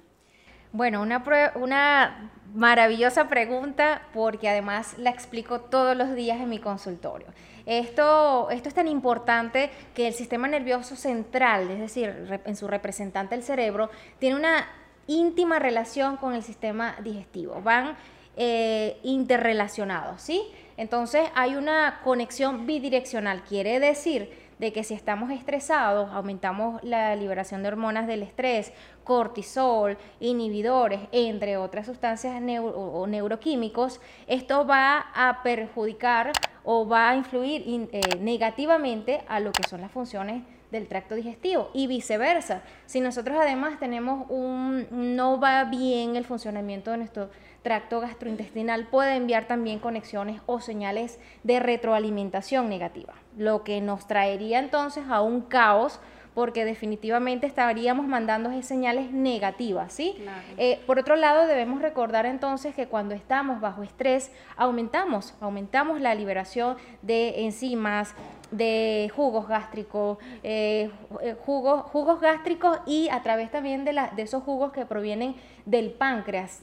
Bueno, 0.73 1.03
una, 1.03 1.23
una 1.55 2.31
maravillosa 2.55 3.29
pregunta 3.29 4.09
porque 4.15 4.49
además 4.49 4.97
la 4.97 5.11
explico 5.11 5.61
todos 5.61 5.95
los 5.95 6.15
días 6.15 6.41
en 6.41 6.49
mi 6.49 6.61
consultorio. 6.61 7.27
Esto, 7.69 8.49
esto 8.51 8.71
es 8.71 8.75
tan 8.75 8.89
importante 8.89 9.71
que 9.95 10.09
el 10.09 10.15
sistema 10.15 10.49
nervioso 10.49 10.97
central, 10.97 11.71
es 11.71 11.79
decir, 11.79 12.41
en 12.47 12.57
su 12.57 12.67
representante 12.67 13.35
el 13.35 13.43
cerebro, 13.43 13.91
tiene 14.19 14.37
una 14.37 14.67
íntima 15.07 15.59
relación 15.59 16.17
con 16.17 16.33
el 16.33 16.43
sistema 16.43 16.97
digestivo. 17.05 17.61
Van 17.61 17.95
eh, 18.39 18.99
interrelacionados, 19.03 20.23
¿sí? 20.23 20.43
Entonces 20.79 21.29
hay 21.35 21.57
una 21.57 22.01
conexión 22.05 22.65
bidireccional, 22.67 23.43
quiere 23.43 23.79
decir 23.81 24.49
de 24.59 24.73
que 24.73 24.83
si 24.83 24.95
estamos 24.95 25.31
estresados, 25.31 26.11
aumentamos 26.11 26.83
la 26.83 27.15
liberación 27.17 27.63
de 27.63 27.69
hormonas 27.69 28.07
del 28.07 28.23
estrés, 28.23 28.73
cortisol, 29.05 29.99
inhibidores, 30.21 31.01
entre 31.13 31.59
otras 31.59 31.87
sustancias 31.87 32.41
o 32.75 33.07
neuroquímicos, 33.07 34.01
esto 34.27 34.67
va 34.67 35.07
a 35.15 35.43
perjudicar 35.43 36.33
o 36.71 36.87
va 36.87 37.09
a 37.09 37.17
influir 37.17 37.65
eh, 37.67 38.19
negativamente 38.21 39.23
a 39.27 39.41
lo 39.41 39.53
que 39.53 39.67
son 39.67 39.81
las 39.81 39.91
funciones 39.91 40.43
del 40.71 40.87
tracto 40.87 41.15
digestivo 41.15 41.71
y 41.73 41.87
viceversa. 41.87 42.61
Si 42.85 43.01
nosotros 43.01 43.39
además 43.41 43.79
tenemos 43.81 44.27
un 44.29 44.87
no 44.91 45.41
va 45.41 45.65
bien 45.65 46.15
el 46.15 46.27
funcionamiento 46.27 46.91
de 46.91 46.99
nuestro 46.99 47.31
tracto 47.63 48.01
gastrointestinal, 48.01 48.87
puede 48.89 49.17
enviar 49.17 49.47
también 49.47 49.79
conexiones 49.79 50.43
o 50.45 50.61
señales 50.61 51.19
de 51.43 51.59
retroalimentación 51.59 52.69
negativa, 52.69 53.15
lo 53.39 53.65
que 53.65 53.81
nos 53.81 54.07
traería 54.07 54.59
entonces 54.59 55.05
a 55.09 55.23
un 55.23 55.41
caos 55.41 56.01
porque 56.39 56.65
definitivamente 56.65 57.49
estaríamos 57.49 58.07
mandando 58.07 58.63
señales 58.63 59.11
negativas, 59.11 59.93
¿sí? 59.93 60.15
Eh, 60.57 60.79
por 60.87 61.01
otro 61.01 61.17
lado, 61.17 61.49
debemos 61.49 61.83
recordar 61.83 62.27
entonces 62.27 62.77
que 62.77 62.87
cuando 62.87 63.17
estamos 63.17 63.61
bajo 63.61 63.83
estrés, 63.83 64.31
aumentamos, 64.57 65.35
aumentamos 65.41 66.01
la 66.01 66.15
liberación 66.15 66.77
de 67.03 67.43
enzimas, 67.45 68.15
de 68.53 69.11
jugos 69.17 69.49
gástricos, 69.49 70.19
eh, 70.45 70.93
eh, 71.23 71.35
jugos, 71.45 71.83
jugos 71.91 72.21
gástricos 72.21 72.79
y 72.87 73.09
a 73.09 73.21
través 73.25 73.51
también 73.51 73.85
de, 73.85 73.95
la, 73.95 74.13
de 74.15 74.23
esos 74.23 74.45
jugos 74.45 74.71
que 74.71 74.87
provienen 74.87 75.35
del 75.67 75.91
páncreas, 75.91 76.63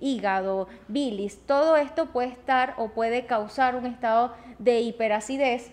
hígado, 0.00 0.66
bilis, 0.88 1.40
todo 1.44 1.76
esto 1.76 2.06
puede 2.06 2.28
estar 2.28 2.72
o 2.78 2.88
puede 2.88 3.26
causar 3.26 3.76
un 3.76 3.84
estado 3.84 4.32
de 4.58 4.80
hiperacidez 4.80 5.72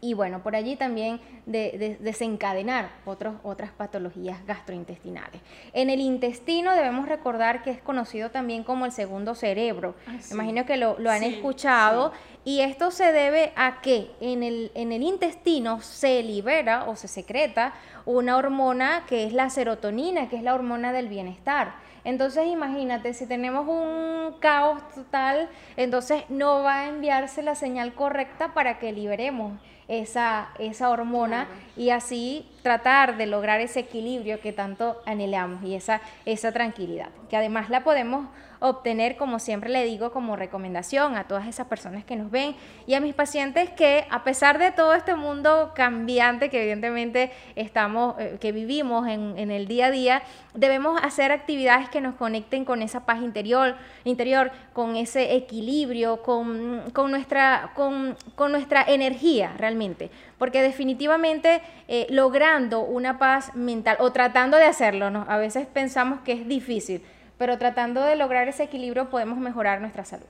y 0.00 0.14
bueno, 0.14 0.42
por 0.42 0.56
allí 0.56 0.76
también 0.76 1.20
de, 1.44 1.98
desencadenar 2.00 2.90
otros, 3.04 3.34
otras 3.42 3.70
patologías 3.70 4.44
gastrointestinales. 4.46 5.42
En 5.72 5.90
el 5.90 6.00
intestino 6.00 6.74
debemos 6.74 7.08
recordar 7.08 7.62
que 7.62 7.70
es 7.70 7.82
conocido 7.82 8.30
también 8.30 8.64
como 8.64 8.86
el 8.86 8.92
segundo 8.92 9.34
cerebro. 9.34 9.94
Ah, 10.06 10.16
Imagino 10.30 10.64
que 10.64 10.76
lo, 10.76 10.96
han 11.10 11.22
escuchado. 11.22 12.12
Y 12.44 12.60
esto 12.60 12.90
se 12.90 13.12
debe 13.12 13.52
a 13.56 13.82
que 13.82 14.10
en 14.20 14.42
el, 14.42 14.72
en 14.74 14.92
el 14.92 15.02
intestino 15.02 15.82
se 15.82 16.22
libera 16.22 16.84
o 16.84 16.96
se 16.96 17.06
secreta 17.06 17.74
una 18.04 18.36
hormona 18.36 19.04
que 19.06 19.24
es 19.24 19.32
la 19.32 19.50
serotonina, 19.50 20.28
que 20.28 20.36
es 20.36 20.42
la 20.42 20.54
hormona 20.54 20.92
del 20.92 21.08
bienestar. 21.08 21.74
Entonces 22.04 22.46
imagínate, 22.46 23.12
si 23.12 23.26
tenemos 23.26 23.68
un 23.68 24.34
caos 24.40 24.80
total, 24.94 25.48
entonces 25.76 26.24
no 26.28 26.62
va 26.62 26.80
a 26.80 26.88
enviarse 26.88 27.42
la 27.42 27.54
señal 27.54 27.94
correcta 27.94 28.54
para 28.54 28.78
que 28.78 28.92
liberemos 28.92 29.60
esa, 29.88 30.50
esa 30.58 30.88
hormona 30.88 31.48
y 31.76 31.90
así 31.90 32.48
tratar 32.62 33.16
de 33.16 33.26
lograr 33.26 33.60
ese 33.60 33.80
equilibrio 33.80 34.40
que 34.40 34.52
tanto 34.52 35.02
anhelamos 35.04 35.64
y 35.64 35.74
esa, 35.74 36.00
esa 36.24 36.52
tranquilidad, 36.52 37.08
que 37.28 37.36
además 37.36 37.70
la 37.70 37.82
podemos 37.82 38.28
obtener, 38.60 39.16
como 39.16 39.38
siempre 39.38 39.70
le 39.70 39.84
digo, 39.84 40.12
como 40.12 40.36
recomendación 40.36 41.16
a 41.16 41.24
todas 41.24 41.48
esas 41.48 41.66
personas 41.66 42.04
que 42.04 42.14
nos 42.14 42.30
ven 42.30 42.54
y 42.86 42.94
a 42.94 43.00
mis 43.00 43.14
pacientes 43.14 43.70
que 43.70 44.06
a 44.10 44.22
pesar 44.22 44.58
de 44.58 44.70
todo 44.70 44.94
este 44.94 45.14
mundo 45.14 45.72
cambiante 45.74 46.50
que 46.50 46.60
evidentemente 46.60 47.32
estamos, 47.56 48.14
eh, 48.18 48.36
que 48.40 48.52
vivimos 48.52 49.08
en, 49.08 49.50
el 49.50 49.66
día 49.66 49.86
a 49.86 49.90
día, 49.90 50.22
debemos 50.54 51.00
hacer 51.02 51.32
actividades 51.32 51.88
que 51.88 52.00
nos 52.00 52.14
conecten 52.14 52.64
con 52.64 52.82
esa 52.82 53.06
paz 53.06 53.22
interior, 53.22 53.74
interior 54.04 54.52
con 54.72 54.96
ese 54.96 55.34
equilibrio, 55.34 56.22
con, 56.22 56.82
con 56.92 57.10
nuestra, 57.10 57.72
con, 57.74 58.16
con 58.34 58.52
nuestra 58.52 58.84
energía 58.86 59.54
realmente 59.56 60.10
porque 60.40 60.62
definitivamente 60.62 61.60
eh, 61.86 62.06
logrando 62.08 62.80
una 62.80 63.18
paz 63.18 63.54
mental 63.54 63.98
o 64.00 64.10
tratando 64.10 64.56
de 64.56 64.64
hacerlo, 64.64 65.10
¿no? 65.10 65.26
a 65.28 65.36
veces 65.36 65.66
pensamos 65.66 66.20
que 66.22 66.32
es 66.32 66.48
difícil, 66.48 67.02
pero 67.40 67.56
tratando 67.56 68.02
de 68.02 68.16
lograr 68.16 68.48
ese 68.48 68.64
equilibrio 68.64 69.08
podemos 69.08 69.38
mejorar 69.38 69.80
nuestra 69.80 70.04
salud. 70.04 70.26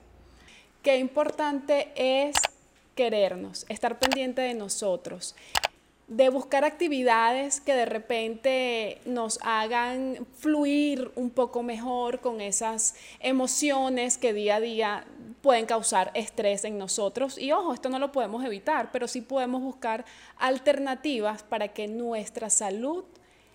Qué 0.80 0.98
importante 0.98 1.88
es 1.96 2.36
querernos, 2.94 3.66
estar 3.68 3.98
pendiente 3.98 4.42
de 4.42 4.54
nosotros 4.54 5.34
de 6.06 6.28
buscar 6.28 6.64
actividades 6.64 7.60
que 7.60 7.72
de 7.72 7.84
repente 7.84 9.00
nos 9.06 9.38
hagan 9.42 10.26
fluir 10.38 11.10
un 11.14 11.30
poco 11.30 11.62
mejor 11.62 12.20
con 12.20 12.40
esas 12.40 12.96
emociones 13.20 14.18
que 14.18 14.32
día 14.32 14.56
a 14.56 14.60
día 14.60 15.04
pueden 15.40 15.66
causar 15.66 16.10
estrés 16.14 16.64
en 16.64 16.78
nosotros. 16.78 17.38
Y 17.38 17.52
ojo, 17.52 17.72
esto 17.72 17.88
no 17.88 18.00
lo 18.00 18.10
podemos 18.10 18.44
evitar, 18.44 18.90
pero 18.90 19.06
sí 19.06 19.20
podemos 19.20 19.62
buscar 19.62 20.04
alternativas 20.36 21.44
para 21.44 21.68
que 21.68 21.86
nuestra 21.86 22.50
salud 22.50 23.04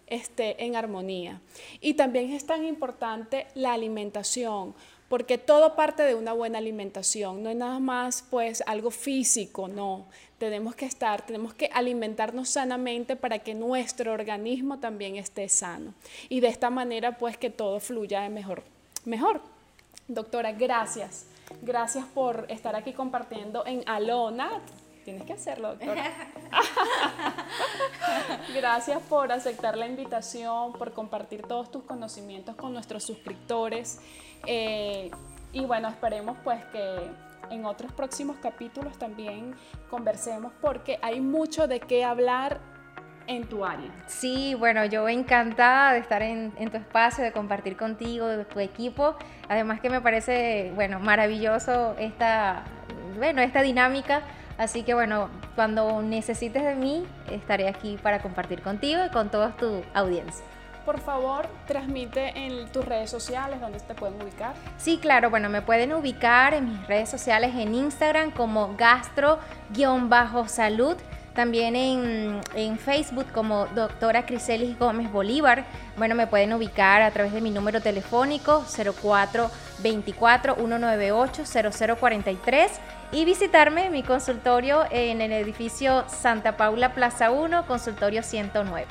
esté 0.08 0.64
en 0.64 0.76
armonía. 0.76 1.42
Y 1.82 1.96
también 1.96 2.32
es 2.32 2.46
tan 2.46 2.66
importante 2.66 3.48
la 3.56 3.74
alimentación 3.74 4.76
porque 5.10 5.38
todo 5.38 5.76
parte 5.76 6.04
de 6.04 6.16
una 6.16 6.34
buena 6.34 6.58
alimentación, 6.58 7.44
no 7.44 7.50
es 7.50 7.56
nada 7.56 7.80
más 7.80 8.24
pues 8.30 8.64
algo 8.66 8.92
físico, 8.92 9.68
no, 9.68 10.06
tenemos 10.38 10.76
que 10.76 10.86
estar, 10.86 11.26
tenemos 11.26 11.54
que 11.54 11.70
alimentarnos 11.74 12.50
sanamente 12.50 13.16
para 13.16 13.40
que 13.40 13.54
nuestro 13.54 14.14
organismo 14.14 14.80
también 14.80 15.16
esté 15.16 15.48
sano 15.48 15.94
y 16.28 16.40
de 16.40 16.48
esta 16.48 16.70
manera 16.70 17.18
pues 17.18 17.38
que 17.38 17.50
todo 17.50 17.80
fluya 17.80 18.22
de 18.22 18.30
mejor, 18.30 18.64
mejor. 19.06 19.42
Doctora, 20.08 20.52
gracias, 20.52 21.26
gracias 21.62 22.06
por 22.06 22.46
estar 22.50 22.76
aquí 22.76 22.94
compartiendo 22.94 23.66
en 23.66 23.88
Alona. 23.88 24.62
Tienes 25.06 25.24
que 25.24 25.34
hacerlo. 25.34 25.78
Gracias 28.56 29.00
por 29.04 29.32
aceptar 29.32 29.78
la 29.78 29.86
invitación, 29.86 30.74
por 30.74 30.94
compartir 30.94 31.44
todos 31.44 31.70
tus 31.70 31.84
conocimientos 31.84 32.56
con 32.56 32.74
nuestros 32.74 33.04
suscriptores. 33.04 34.00
Eh, 34.48 35.12
y 35.54 35.66
bueno, 35.66 35.90
esperemos 35.90 36.38
pues 36.44 36.66
que 36.72 37.12
en 37.52 37.66
otros 37.66 37.94
próximos 37.94 38.38
capítulos 38.42 38.98
también 38.98 39.54
conversemos 39.92 40.52
porque 40.60 40.98
hay 41.04 41.22
mucho 41.22 41.68
de 41.68 41.80
qué 41.80 42.04
hablar 42.04 42.60
en 43.28 43.48
tu 43.48 43.64
área. 43.64 43.92
Sí, 44.08 44.56
bueno, 44.56 44.86
yo 44.86 45.08
encantada 45.08 45.94
de 45.94 46.00
estar 46.00 46.24
en, 46.24 46.52
en, 46.58 46.72
tu 46.72 46.78
espacio, 46.78 47.24
de 47.24 47.32
compartir 47.32 47.78
contigo, 47.78 48.26
de 48.26 48.44
tu 48.44 48.60
equipo. 48.60 49.16
Además 49.50 49.82
que 49.82 49.92
me 49.92 50.02
parece, 50.02 50.72
bueno, 50.74 51.00
maravilloso 51.00 51.96
esta, 52.00 52.64
bueno, 53.20 53.44
esta 53.44 53.62
dinámica 53.62 54.24
Así 54.58 54.84
que 54.84 54.94
bueno, 54.94 55.30
cuando 55.56 56.02
necesites 56.02 56.64
de 56.64 56.76
mí, 56.76 57.06
estaré 57.30 57.68
aquí 57.68 57.98
para 58.02 58.22
compartir 58.22 58.62
contigo 58.62 59.02
y 59.06 59.10
con 59.10 59.30
toda 59.30 59.58
tu 59.58 59.82
audiencia. 59.94 60.46
Por 60.86 61.00
favor, 61.00 61.48
transmite 61.68 62.38
en 62.38 62.72
tus 62.72 62.86
redes 62.86 63.10
sociales 63.10 63.60
donde 63.60 63.80
te 63.80 63.96
pueden 63.96 64.22
ubicar. 64.22 64.54
Sí, 64.78 65.00
claro, 65.00 65.32
bueno, 65.32 65.50
me 65.50 65.64
pueden 65.64 65.92
ubicar 65.94 66.54
en 66.54 66.70
mis 66.70 66.88
redes 66.88 67.10
sociales 67.10 67.56
en 67.56 67.74
Instagram 67.74 68.30
como 68.32 68.76
gastro-salud 68.78 70.98
también 71.36 71.76
en, 71.76 72.42
Facebook 72.80 73.28
como 73.32 73.68
doctora 73.68 74.26
Criselis 74.26 74.80
Gómez 74.80 75.12
Bolívar. 75.12 75.66
Bueno, 75.98 76.16
me 76.16 76.26
pueden 76.28 76.54
ubicar 76.54 77.02
a 77.02 77.12
través 77.12 77.34
de 77.34 77.42
mi 77.42 77.52
número 77.52 77.82
telefónico 77.82 78.64
0424-198-0043 79.82 82.70
y 83.12 83.26
visitarme 83.26 83.86
en 83.86 83.92
mi 83.92 84.02
consultorio 84.02 84.86
en 84.90 85.20
el 85.22 85.34
edificio 85.34 86.06
Santa 86.08 86.56
Paula 86.58 86.94
Plaza 86.94 87.30
1, 87.32 87.68
consultorio 87.68 88.24
109. 88.24 88.88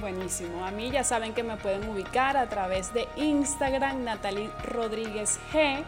Buenísimo. 0.00 0.64
A 0.64 0.70
mí 0.70 0.90
ya 0.90 1.04
saben 1.04 1.34
que 1.34 1.42
me 1.42 1.56
pueden 1.56 1.86
ubicar 1.88 2.36
a 2.36 2.48
través 2.48 2.94
de 2.94 3.08
Instagram, 3.16 4.04
Natalie 4.04 4.48
Rodríguez 4.64 5.40
G. 5.52 5.82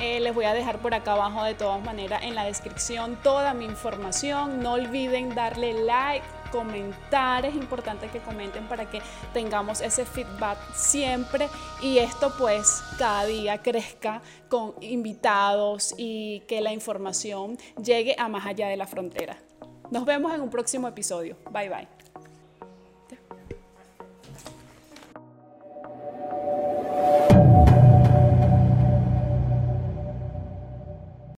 Eh, 0.00 0.18
les 0.20 0.34
voy 0.34 0.46
a 0.46 0.54
dejar 0.54 0.78
por 0.78 0.94
acá 0.94 1.12
abajo 1.12 1.44
de 1.44 1.54
todas 1.54 1.84
maneras 1.84 2.22
en 2.22 2.34
la 2.34 2.44
descripción 2.44 3.18
toda 3.22 3.52
mi 3.52 3.66
información. 3.66 4.60
No 4.60 4.72
olviden 4.72 5.34
darle 5.34 5.74
like, 5.84 6.24
comentar, 6.50 7.44
es 7.44 7.54
importante 7.54 8.08
que 8.08 8.18
comenten 8.20 8.66
para 8.66 8.88
que 8.88 9.02
tengamos 9.34 9.82
ese 9.82 10.06
feedback 10.06 10.58
siempre 10.74 11.48
y 11.82 11.98
esto 11.98 12.32
pues 12.38 12.82
cada 12.98 13.26
día 13.26 13.58
crezca 13.58 14.22
con 14.48 14.74
invitados 14.80 15.94
y 15.96 16.40
que 16.48 16.60
la 16.60 16.72
información 16.72 17.58
llegue 17.82 18.16
a 18.18 18.28
más 18.28 18.46
allá 18.46 18.68
de 18.68 18.76
la 18.76 18.86
frontera. 18.86 19.36
Nos 19.90 20.04
vemos 20.06 20.32
en 20.32 20.40
un 20.40 20.50
próximo 20.50 20.88
episodio. 20.88 21.36
Bye 21.50 21.68
bye. 21.68 21.88